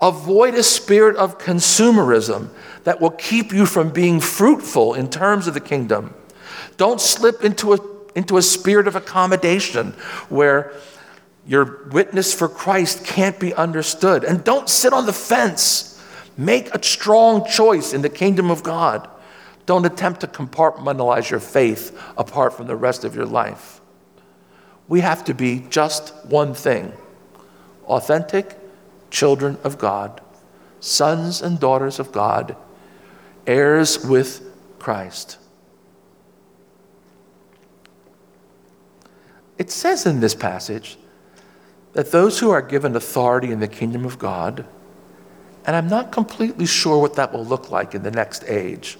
Avoid 0.03 0.55
a 0.55 0.63
spirit 0.63 1.15
of 1.15 1.37
consumerism 1.37 2.49
that 2.83 2.99
will 2.99 3.11
keep 3.11 3.53
you 3.53 3.65
from 3.65 3.89
being 3.89 4.19
fruitful 4.19 4.95
in 4.95 5.09
terms 5.09 5.47
of 5.47 5.53
the 5.53 5.61
kingdom. 5.61 6.13
Don't 6.75 6.99
slip 6.99 7.41
into 7.41 7.73
a, 7.73 7.79
into 8.13 8.35
a 8.35 8.41
spirit 8.41 8.85
of 8.85 8.97
accommodation 8.97 9.91
where 10.27 10.73
your 11.47 11.87
witness 11.87 12.33
for 12.33 12.49
Christ 12.49 13.05
can't 13.05 13.39
be 13.39 13.53
understood. 13.53 14.25
And 14.25 14.43
don't 14.43 14.67
sit 14.67 14.91
on 14.91 15.05
the 15.05 15.13
fence. 15.13 15.97
Make 16.35 16.75
a 16.75 16.83
strong 16.83 17.47
choice 17.47 17.93
in 17.93 18.01
the 18.01 18.09
kingdom 18.09 18.51
of 18.51 18.61
God. 18.61 19.07
Don't 19.65 19.85
attempt 19.85 20.19
to 20.19 20.27
compartmentalize 20.27 21.29
your 21.29 21.39
faith 21.39 21.97
apart 22.17 22.51
from 22.57 22.67
the 22.67 22.75
rest 22.75 23.05
of 23.05 23.15
your 23.15 23.25
life. 23.25 23.79
We 24.89 24.99
have 24.99 25.23
to 25.23 25.33
be 25.33 25.65
just 25.69 26.13
one 26.25 26.53
thing 26.53 26.91
authentic 27.85 28.57
children 29.13 29.57
of 29.63 29.77
God, 29.77 30.19
sons 30.79 31.41
and 31.41 31.59
daughters 31.59 31.99
of 31.99 32.11
God 32.11 32.57
heirs 33.45 34.03
with 34.03 34.41
Christ. 34.79 35.37
It 39.57 39.69
says 39.69 40.05
in 40.07 40.19
this 40.19 40.33
passage 40.33 40.97
that 41.93 42.11
those 42.11 42.39
who 42.39 42.49
are 42.49 42.61
given 42.61 42.95
authority 42.95 43.51
in 43.51 43.59
the 43.59 43.67
kingdom 43.67 44.03
of 44.03 44.17
God, 44.17 44.65
and 45.65 45.75
I'm 45.75 45.87
not 45.87 46.11
completely 46.11 46.65
sure 46.65 46.99
what 46.99 47.13
that 47.15 47.31
will 47.31 47.45
look 47.45 47.69
like 47.69 47.93
in 47.93 48.01
the 48.01 48.11
next 48.11 48.43
age, 48.45 48.97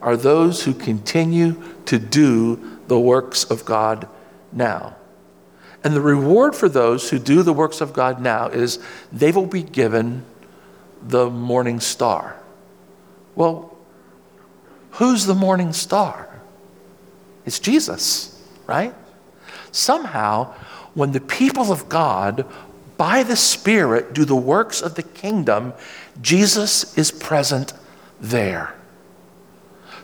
are 0.00 0.16
those 0.16 0.62
who 0.62 0.72
continue 0.72 1.60
to 1.86 1.98
do 1.98 2.78
the 2.86 2.98
works 2.98 3.44
of 3.44 3.64
God 3.64 4.08
now. 4.52 4.96
And 5.82 5.94
the 5.94 6.00
reward 6.00 6.54
for 6.54 6.68
those 6.68 7.10
who 7.10 7.18
do 7.18 7.42
the 7.42 7.52
works 7.52 7.80
of 7.80 7.92
God 7.92 8.20
now 8.20 8.48
is 8.48 8.78
they 9.10 9.32
will 9.32 9.46
be 9.46 9.62
given 9.62 10.24
the 11.02 11.30
morning 11.30 11.80
star. 11.80 12.36
Well, 13.34 13.70
Who's 14.92 15.26
the 15.26 15.34
morning 15.34 15.72
star? 15.72 16.28
It's 17.44 17.58
Jesus, 17.58 18.38
right? 18.66 18.94
Somehow, 19.72 20.54
when 20.94 21.12
the 21.12 21.20
people 21.20 21.72
of 21.72 21.88
God, 21.88 22.44
by 22.96 23.22
the 23.22 23.36
Spirit, 23.36 24.12
do 24.12 24.24
the 24.24 24.36
works 24.36 24.82
of 24.82 24.96
the 24.96 25.02
kingdom, 25.02 25.72
Jesus 26.20 26.96
is 26.98 27.10
present 27.10 27.72
there. 28.20 28.74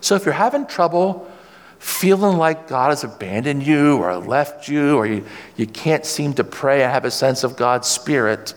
So 0.01 0.15
if 0.15 0.25
you're 0.25 0.35
having 0.35 0.67
trouble 0.67 1.31
feeling 1.79 2.37
like 2.37 2.69
God 2.69 2.91
has 2.91 3.05
abandoned 3.05 3.67
you 3.67 3.99
or 3.99 4.17
left 4.17 4.69
you 4.69 4.97
or 4.97 5.07
you, 5.07 5.25
you 5.57 5.67
can't 5.67 6.05
seem 6.05 6.35
to 6.35 6.45
pray 6.45 6.83
and 6.83 6.93
have 6.93 7.05
a 7.05 7.11
sense 7.11 7.45
of 7.45 7.57
God's 7.57 7.89
Spirit, 7.89 8.55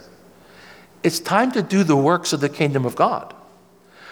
it's 1.03 1.19
time 1.19 1.51
to 1.53 1.62
do 1.62 1.84
the 1.84 1.95
works 1.95 2.34
of 2.34 2.41
the 2.41 2.49
kingdom 2.49 2.86
of 2.86 2.95
God. 2.95 3.34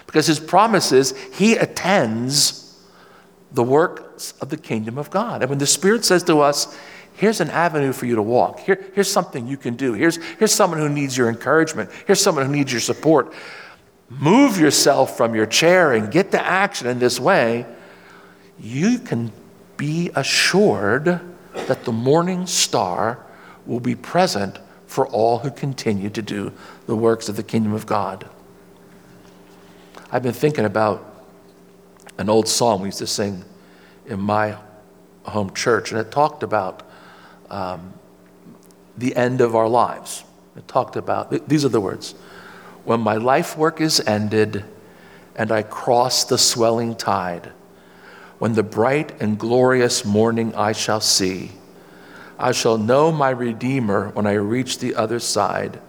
Because 0.06 0.28
his 0.28 0.40
promise 0.40 0.92
is 0.92 1.18
he 1.34 1.56
attends 1.56 2.78
the 3.52 3.64
works 3.64 4.34
of 4.42 4.50
the 4.50 4.58
kingdom 4.58 4.98
of 4.98 5.10
God. 5.10 5.42
And 5.42 5.50
when 5.50 5.60
the 5.60 5.68
Spirit 5.68 6.06
says 6.06 6.24
to 6.24 6.40
us, 6.40 6.78
here's 7.14 7.42
an 7.42 7.50
avenue 7.50 7.92
for 7.92 8.06
you 8.06 8.16
to 8.16 8.22
walk, 8.22 8.60
Here, 8.60 8.86
here's 8.94 9.12
something 9.12 9.48
you 9.48 9.58
can 9.58 9.76
do, 9.76 9.94
here's, 9.94 10.18
here's 10.38 10.54
someone 10.54 10.80
who 10.80 10.90
needs 10.90 11.18
your 11.18 11.30
encouragement, 11.30 11.90
here's 12.06 12.22
someone 12.22 12.46
who 12.46 12.52
needs 12.52 12.72
your 12.72 12.82
support. 12.82 13.34
Move 14.10 14.58
yourself 14.58 15.18
from 15.18 15.36
your 15.36 15.46
chair 15.46 15.92
and 15.92 16.12
get 16.12 16.32
to 16.32 16.42
action 16.42 16.88
in 16.88 17.00
this 17.00 17.20
way 17.20 17.66
you 18.60 19.00
can 19.00 19.32
be 19.78 20.10
assured 20.16 21.22
that 21.54 21.86
the 21.86 21.92
morning 21.92 22.48
star 22.48 23.26
will 23.66 23.80
be 23.80 23.96
present 23.96 24.60
for 24.86 25.08
all 25.08 25.40
who 25.40 25.52
continue 25.52 26.10
to 26.10 26.22
do 26.22 26.52
the 26.86 26.96
works 26.96 27.30
of 27.30 27.36
the 27.36 27.44
kingdom 27.44 27.74
of 27.74 27.86
God. 27.86 28.28
I've 30.12 30.24
been 30.24 30.34
thinking 30.34 30.66
about 30.66 31.04
an 32.18 32.30
old 32.30 32.48
song 32.48 32.82
we 32.82 32.88
used 32.88 33.00
to 33.00 33.08
sing 33.08 33.44
in 34.06 34.20
my 34.20 34.58
home 35.24 35.54
church, 35.54 35.92
and 35.92 36.00
it 36.00 36.12
talked 36.12 36.42
about 36.42 36.84
um, 37.50 37.94
the 38.98 39.16
end 39.16 39.42
of 39.42 39.56
our 39.56 39.68
lives. 39.68 40.24
It 40.56 40.68
talked 40.68 40.96
about, 40.96 41.48
these 41.48 41.64
are 41.66 41.70
the 41.70 41.82
words 41.82 42.14
When 42.86 43.02
my 43.02 43.16
life 43.16 43.58
work 43.58 43.82
is 43.82 44.00
ended 44.02 44.64
and 45.36 45.52
I 45.52 45.62
cross 45.62 46.24
the 46.24 46.38
swelling 46.38 46.96
tide, 46.96 47.52
when 48.40 48.54
the 48.54 48.64
bright 48.64 49.20
and 49.22 49.40
glorious 49.40 50.06
morning 50.06 50.54
I 50.56 50.72
shall 50.72 51.02
see. 51.02 51.52
I 52.38 52.52
shall 52.52 52.78
know 52.78 53.12
my 53.12 53.32
Redeemer 53.32 54.10
when 54.10 54.28
I 54.28 54.34
reach 54.34 54.78
the 54.78 54.96
other 54.96 55.20
side, 55.20 55.80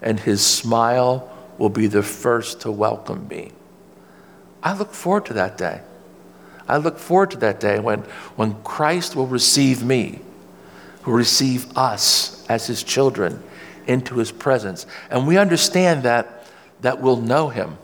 and 0.00 0.20
his 0.20 0.44
smile 0.44 1.28
will 1.58 1.70
be 1.70 1.88
the 1.88 2.02
first 2.02 2.60
to 2.60 2.70
welcome 2.70 3.26
me. 3.28 3.50
I 4.62 4.76
look 4.76 4.94
forward 4.94 5.26
to 5.26 5.32
that 5.34 5.58
day. 5.58 5.80
I 6.68 6.76
look 6.76 6.98
forward 6.98 7.32
to 7.32 7.36
that 7.38 7.58
day 7.58 7.80
when, 7.80 8.00
when 8.36 8.54
Christ 8.62 9.16
will 9.16 9.26
receive 9.26 9.84
me, 9.84 10.20
will 11.04 11.14
receive 11.14 11.76
us 11.76 12.46
as 12.48 12.66
his 12.68 12.84
children 12.84 13.42
into 13.86 14.18
his 14.18 14.30
presence. 14.30 14.86
And 15.10 15.26
we 15.26 15.36
understand 15.36 16.04
that, 16.04 16.46
that 16.80 17.00
we'll 17.00 17.20
know 17.20 17.48
him. 17.48 17.76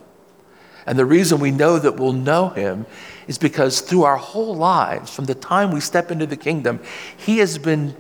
And 0.89 0.99
the 0.99 1.05
reason 1.05 1.39
we 1.39 1.51
know 1.51 1.79
that 1.79 1.97
we'll 1.97 2.15
know 2.15 2.49
him 2.49 2.87
is 3.27 3.37
because 3.37 3.83
through 3.83 4.05
our 4.05 4.17
whole 4.17 4.57
lives, 4.57 5.15
from 5.15 5.27
the 5.27 5.35
time 5.35 5.71
we 5.71 5.81
step 5.81 6.11
into 6.11 6.25
the 6.25 6.37
kingdom, 6.37 6.81
He 7.15 7.39
has 7.39 7.59
been 7.59 7.95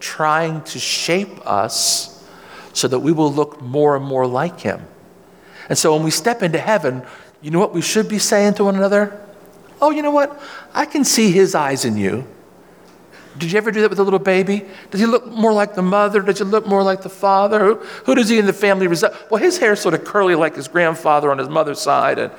trying 0.00 0.60
to 0.64 0.78
shape 0.78 1.46
us 1.46 2.22
so 2.74 2.88
that 2.88 2.98
we 2.98 3.10
will 3.10 3.32
look 3.32 3.62
more 3.62 3.96
and 3.96 4.04
more 4.04 4.26
like 4.26 4.60
Him. 4.60 4.86
And 5.70 5.78
so 5.78 5.94
when 5.94 6.04
we 6.04 6.10
step 6.10 6.42
into 6.42 6.58
heaven, 6.58 7.02
you 7.40 7.50
know 7.50 7.58
what 7.58 7.72
we 7.72 7.80
should 7.80 8.06
be 8.06 8.18
saying 8.18 8.52
to 8.54 8.64
one 8.64 8.76
another? 8.76 9.18
Oh, 9.80 9.90
you 9.90 10.02
know 10.02 10.10
what? 10.10 10.38
I 10.74 10.84
can 10.84 11.06
see 11.06 11.32
His 11.32 11.54
eyes 11.54 11.86
in 11.86 11.96
you. 11.96 12.26
Did 13.38 13.52
you 13.52 13.58
ever 13.58 13.70
do 13.70 13.80
that 13.82 13.90
with 13.90 13.98
a 13.98 14.02
little 14.02 14.18
baby? 14.18 14.64
Does 14.90 15.00
he 15.00 15.06
look 15.06 15.26
more 15.26 15.52
like 15.52 15.74
the 15.74 15.82
mother? 15.82 16.22
Does 16.22 16.38
he 16.38 16.44
look 16.44 16.66
more 16.66 16.82
like 16.82 17.02
the 17.02 17.10
father? 17.10 17.58
Who, 17.58 17.74
who 18.04 18.14
does 18.14 18.28
he 18.28 18.38
in 18.38 18.46
the 18.46 18.52
family 18.52 18.86
resemble? 18.86 19.18
Well, 19.30 19.42
his 19.42 19.58
hair 19.58 19.72
is 19.72 19.80
sort 19.80 19.94
of 19.94 20.04
curly 20.04 20.34
like 20.34 20.56
his 20.56 20.68
grandfather 20.68 21.30
on 21.30 21.38
his 21.38 21.48
mother's 21.48 21.80
side, 21.80 22.18
and 22.18 22.32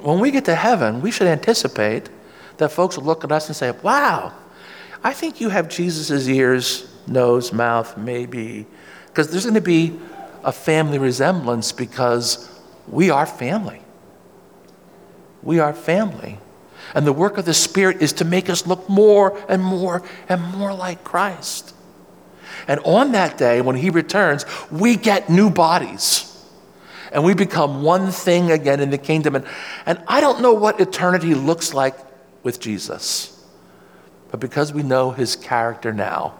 when 0.00 0.18
we 0.18 0.30
get 0.30 0.46
to 0.46 0.54
heaven, 0.54 1.00
we 1.00 1.10
should 1.10 1.26
anticipate 1.26 2.08
that 2.56 2.70
folks 2.70 2.96
will 2.96 3.04
look 3.04 3.24
at 3.24 3.32
us 3.32 3.48
and 3.48 3.56
say, 3.56 3.70
Wow, 3.82 4.32
I 5.02 5.12
think 5.12 5.40
you 5.40 5.48
have 5.48 5.68
Jesus' 5.68 6.28
ears, 6.28 6.90
nose, 7.06 7.52
mouth, 7.52 7.96
maybe. 7.96 8.66
Because 9.06 9.30
there's 9.30 9.44
going 9.44 9.54
to 9.54 9.60
be 9.60 9.98
a 10.44 10.52
family 10.52 10.98
resemblance 10.98 11.72
because 11.72 12.60
we 12.88 13.10
are 13.10 13.26
family. 13.26 13.82
We 15.42 15.58
are 15.58 15.72
family. 15.72 16.38
And 16.94 17.06
the 17.06 17.12
work 17.12 17.38
of 17.38 17.44
the 17.44 17.54
Spirit 17.54 18.02
is 18.02 18.12
to 18.14 18.24
make 18.24 18.50
us 18.50 18.66
look 18.66 18.88
more 18.88 19.38
and 19.48 19.62
more 19.62 20.02
and 20.28 20.42
more 20.42 20.74
like 20.74 21.04
Christ. 21.04 21.74
And 22.66 22.80
on 22.84 23.12
that 23.12 23.38
day, 23.38 23.60
when 23.60 23.76
He 23.76 23.90
returns, 23.90 24.44
we 24.70 24.96
get 24.96 25.30
new 25.30 25.50
bodies 25.50 26.26
and 27.12 27.24
we 27.24 27.34
become 27.34 27.82
one 27.82 28.10
thing 28.10 28.50
again 28.50 28.80
in 28.80 28.90
the 28.90 28.98
kingdom. 28.98 29.36
And, 29.36 29.44
and 29.86 30.02
I 30.06 30.20
don't 30.20 30.40
know 30.40 30.52
what 30.52 30.80
eternity 30.80 31.34
looks 31.34 31.74
like 31.74 31.96
with 32.42 32.60
Jesus, 32.60 33.44
but 34.30 34.40
because 34.40 34.72
we 34.72 34.82
know 34.82 35.10
his 35.10 35.36
character 35.36 35.92
now, 35.92 36.34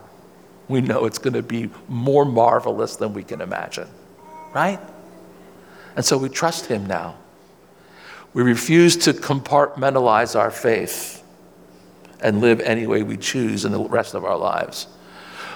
we 0.69 0.81
know 0.81 1.05
it's 1.05 1.19
going 1.19 1.35
to 1.35 1.43
be 1.43 1.71
more 1.89 2.25
marvelous 2.25 2.97
than 2.97 3.13
we 3.13 3.25
can 3.25 3.41
imagine, 3.41 3.89
right? 4.55 4.79
And 5.97 6.05
so 6.05 6.17
we 6.17 6.29
trust 6.29 6.67
him 6.67 6.87
now. 6.87 7.17
We 8.33 8.43
refuse 8.43 8.97
to 8.99 9.13
compartmentalize 9.13 10.39
our 10.39 10.51
faith 10.51 11.23
and 12.21 12.41
live 12.41 12.61
any 12.61 12.87
way 12.87 13.03
we 13.03 13.17
choose 13.17 13.65
in 13.65 13.73
the 13.73 13.81
rest 13.81 14.15
of 14.15 14.25
our 14.25 14.37
lives. 14.37 14.87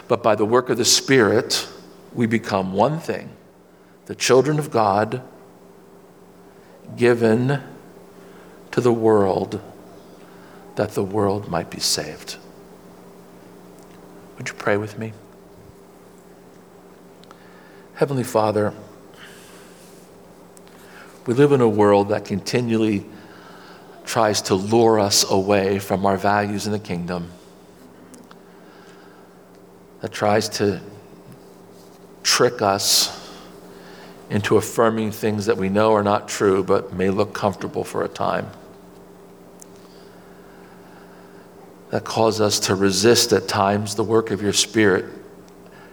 But 0.09 0.23
by 0.23 0.35
the 0.35 0.45
work 0.45 0.71
of 0.71 0.77
the 0.77 0.85
Spirit, 0.85 1.69
we 2.13 2.27
become 2.27 2.73
one 2.73 2.99
thing 2.99 3.31
the 4.07 4.15
children 4.15 4.59
of 4.59 4.71
God 4.71 5.23
given 6.97 7.63
to 8.71 8.81
the 8.81 8.93
world 8.93 9.61
that 10.75 10.91
the 10.91 11.03
world 11.03 11.49
might 11.49 11.71
be 11.71 11.81
saved. 11.81 12.37
Would 14.37 14.49
you 14.49 14.55
pray 14.55 14.77
with 14.77 14.99
me? 14.99 15.13
Heavenly 17.95 18.25
Father, 18.25 18.75
we 21.27 21.35
live 21.35 21.53
in 21.53 21.61
a 21.61 21.69
world 21.69 22.11
that 22.11 22.25
continually 22.25 23.07
tries 24.05 24.43
to 24.43 24.55
lure 24.55 25.01
us 25.01 25.29
away 25.31 25.79
from 25.79 26.05
our 26.05 26.17
values 26.17 26.67
in 26.67 26.73
the 26.73 26.79
kingdom, 26.79 27.31
that 30.01 30.13
tries 30.13 30.49
to 30.49 30.81
trick 32.23 32.61
us 32.61 33.21
into 34.29 34.57
affirming 34.57 35.11
things 35.13 35.47
that 35.47 35.57
we 35.57 35.69
know 35.69 35.95
are 35.95 36.03
not 36.03 36.29
true 36.29 36.63
but 36.63 36.93
may 36.93 37.11
look 37.11 37.33
comfortable 37.33 37.85
for 37.85 38.05
a 38.05 38.09
time. 38.09 38.51
That 41.91 42.05
cause 42.05 42.41
us 42.41 42.61
to 42.61 42.75
resist 42.75 43.33
at 43.33 43.47
times 43.47 43.95
the 43.95 44.03
work 44.03 44.31
of 44.31 44.43
your 44.43 44.53
Spirit 44.53 45.07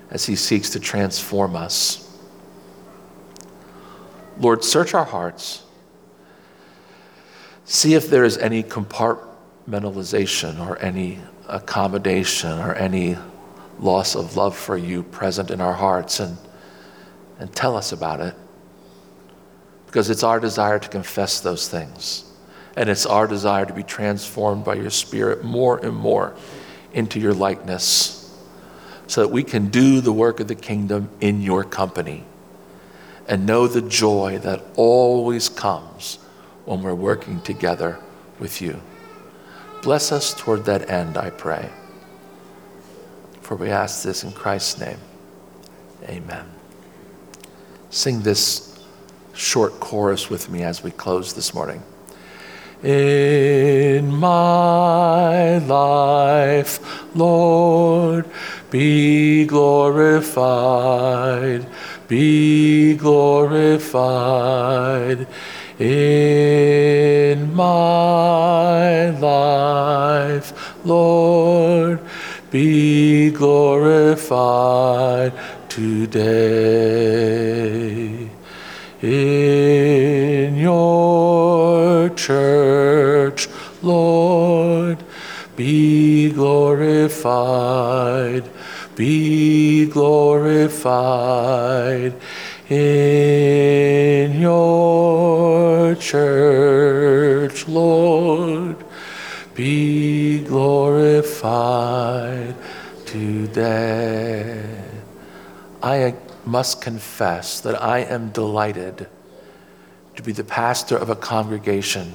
as 0.09 0.25
He 0.25 0.35
seeks 0.35 0.71
to 0.71 0.79
transform 0.79 1.55
us. 1.55 2.10
Lord, 4.39 4.63
search 4.63 4.93
our 4.93 5.05
hearts. 5.05 5.63
See 7.65 7.93
if 7.93 8.09
there 8.09 8.23
is 8.23 8.37
any 8.37 8.63
compartmentalization 8.63 10.59
or 10.65 10.77
any 10.79 11.19
accommodation 11.47 12.59
or 12.59 12.75
any 12.75 13.17
loss 13.79 14.15
of 14.15 14.35
love 14.35 14.55
for 14.55 14.77
you 14.77 15.03
present 15.03 15.51
in 15.51 15.61
our 15.61 15.73
hearts. 15.73 16.19
And 16.19 16.37
and 17.41 17.53
tell 17.55 17.75
us 17.75 17.91
about 17.91 18.21
it. 18.21 18.35
Because 19.87 20.11
it's 20.11 20.23
our 20.23 20.39
desire 20.39 20.77
to 20.77 20.87
confess 20.87 21.41
those 21.41 21.67
things. 21.67 22.23
And 22.77 22.87
it's 22.87 23.05
our 23.05 23.27
desire 23.27 23.65
to 23.65 23.73
be 23.73 23.83
transformed 23.83 24.63
by 24.63 24.75
your 24.75 24.91
Spirit 24.91 25.43
more 25.43 25.83
and 25.83 25.93
more 25.93 26.35
into 26.93 27.19
your 27.19 27.33
likeness 27.33 28.17
so 29.07 29.21
that 29.21 29.29
we 29.29 29.43
can 29.43 29.67
do 29.69 29.99
the 29.99 30.13
work 30.13 30.39
of 30.39 30.47
the 30.47 30.55
kingdom 30.55 31.09
in 31.19 31.41
your 31.41 31.63
company 31.63 32.23
and 33.27 33.45
know 33.45 33.67
the 33.67 33.81
joy 33.81 34.39
that 34.39 34.63
always 34.75 35.49
comes 35.49 36.17
when 36.65 36.81
we're 36.81 36.95
working 36.95 37.41
together 37.41 37.99
with 38.39 38.61
you. 38.61 38.81
Bless 39.81 40.11
us 40.11 40.33
toward 40.33 40.65
that 40.65 40.89
end, 40.89 41.17
I 41.17 41.29
pray. 41.29 41.69
For 43.41 43.55
we 43.55 43.69
ask 43.69 44.03
this 44.03 44.23
in 44.23 44.31
Christ's 44.31 44.79
name. 44.79 44.99
Amen. 46.03 46.45
Sing 47.89 48.21
this 48.21 48.83
short 49.33 49.79
chorus 49.79 50.29
with 50.29 50.49
me 50.49 50.63
as 50.63 50.83
we 50.83 50.91
close 50.91 51.33
this 51.33 51.53
morning. 51.53 51.81
In 52.83 54.15
my 54.15 55.59
life, 55.59 56.79
Lord, 57.15 58.25
be 58.71 59.45
glorified, 59.45 60.33
be 62.07 62.95
glorified. 62.95 64.07
In 65.77 67.55
my 67.55 69.11
life, 69.11 70.75
Lord, 70.83 71.99
be 72.49 73.29
glorified 73.29 75.33
today. 75.69 77.21
In 79.01 80.55
your 80.57 82.09
church, 82.09 83.47
Lord, 83.81 85.03
be 85.55 86.31
glorified, 86.31 86.83
be 88.95 89.87
glorified 89.87 90.71
in 92.69 94.39
your 94.39 95.95
church, 95.95 97.67
Lord. 97.67 98.75
Be 99.55 100.43
glorified 100.45 101.35
today. 103.05 104.90
I 105.83 106.15
must 106.45 106.81
confess 106.81 107.59
that 107.61 107.81
I 107.81 107.99
am 107.99 108.29
delighted 108.29 109.07
to 110.15 110.23
be 110.23 110.31
the 110.31 110.43
pastor 110.43 110.97
of 110.97 111.09
a 111.09 111.15
congregation 111.15 112.13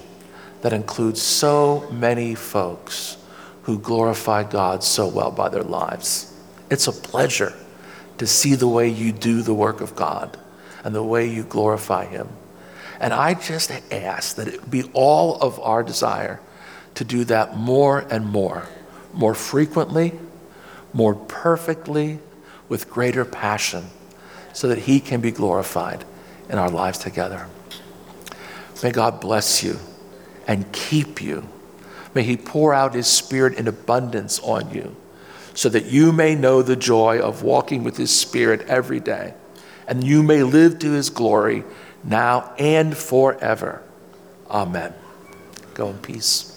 that 0.63 0.73
includes 0.73 1.21
so 1.21 1.89
many 1.91 2.35
folks 2.35 3.17
who 3.63 3.79
glorify 3.79 4.45
God 4.45 4.85
so 4.85 5.09
well 5.09 5.31
by 5.31 5.49
their 5.49 5.63
lives. 5.63 6.33
It's 6.71 6.87
a 6.87 6.93
pleasure 6.93 7.53
to 8.19 8.27
see 8.27 8.55
the 8.55 8.69
way 8.69 8.89
you 8.89 9.13
do 9.13 9.43
the 9.43 9.55
work 9.55 9.81
of 9.81 9.97
God 9.97 10.39
and 10.85 10.95
the 10.95 11.03
way 11.03 11.29
you 11.29 11.43
glorify 11.43 12.07
Him. 12.07 12.29
And 13.01 13.13
I 13.13 13.35
just 13.35 13.73
ask 13.91 14.37
that 14.37 14.49
it 14.49 14.71
be 14.71 14.85
all 14.93 15.37
of 15.41 15.59
our 15.61 15.83
desire 15.83 16.41
to 16.95 17.05
do 17.05 17.25
that 17.25 17.57
more 17.57 18.07
and 18.11 18.25
more, 18.27 18.69
more 19.13 19.35
frequently, 19.35 20.13
more 20.93 21.15
perfectly, 21.15 22.21
with 22.69 22.91
greater 22.91 23.25
passion, 23.25 23.85
so 24.53 24.69
that 24.69 24.79
He 24.79 25.01
can 25.01 25.21
be 25.21 25.31
glorified 25.31 26.05
in 26.49 26.59
our 26.59 26.71
lives 26.71 26.99
together. 26.99 27.49
May 28.83 28.93
God 28.93 29.21
bless 29.21 29.63
you 29.63 29.79
and 30.47 30.71
keep 30.73 31.23
you. 31.23 31.49
May 32.15 32.23
He 32.23 32.37
pour 32.37 32.73
out 32.75 32.95
His 32.95 33.07
Spirit 33.07 33.55
in 33.55 33.69
abundance 33.69 34.39
on 34.41 34.71
you 34.71 34.97
so 35.55 35.71
that 35.71 35.87
you 35.87 36.13
may 36.13 36.35
know 36.35 36.61
the 36.61 36.77
joy 36.77 37.19
of 37.19 37.43
walking 37.43 37.83
with 37.83 37.97
His 37.97 38.15
Spirit 38.15 38.61
every 38.69 39.01
day 39.01 39.35
and 39.89 40.05
you 40.05 40.23
may 40.23 40.43
live 40.43 40.79
to 40.81 40.93
His 40.93 41.11
glory 41.11 41.65
now 42.05 42.55
and 42.59 42.97
forever. 42.97 43.83
Amen. 44.51 44.93
Go 45.75 45.89
in 45.89 45.99
peace. 45.99 46.56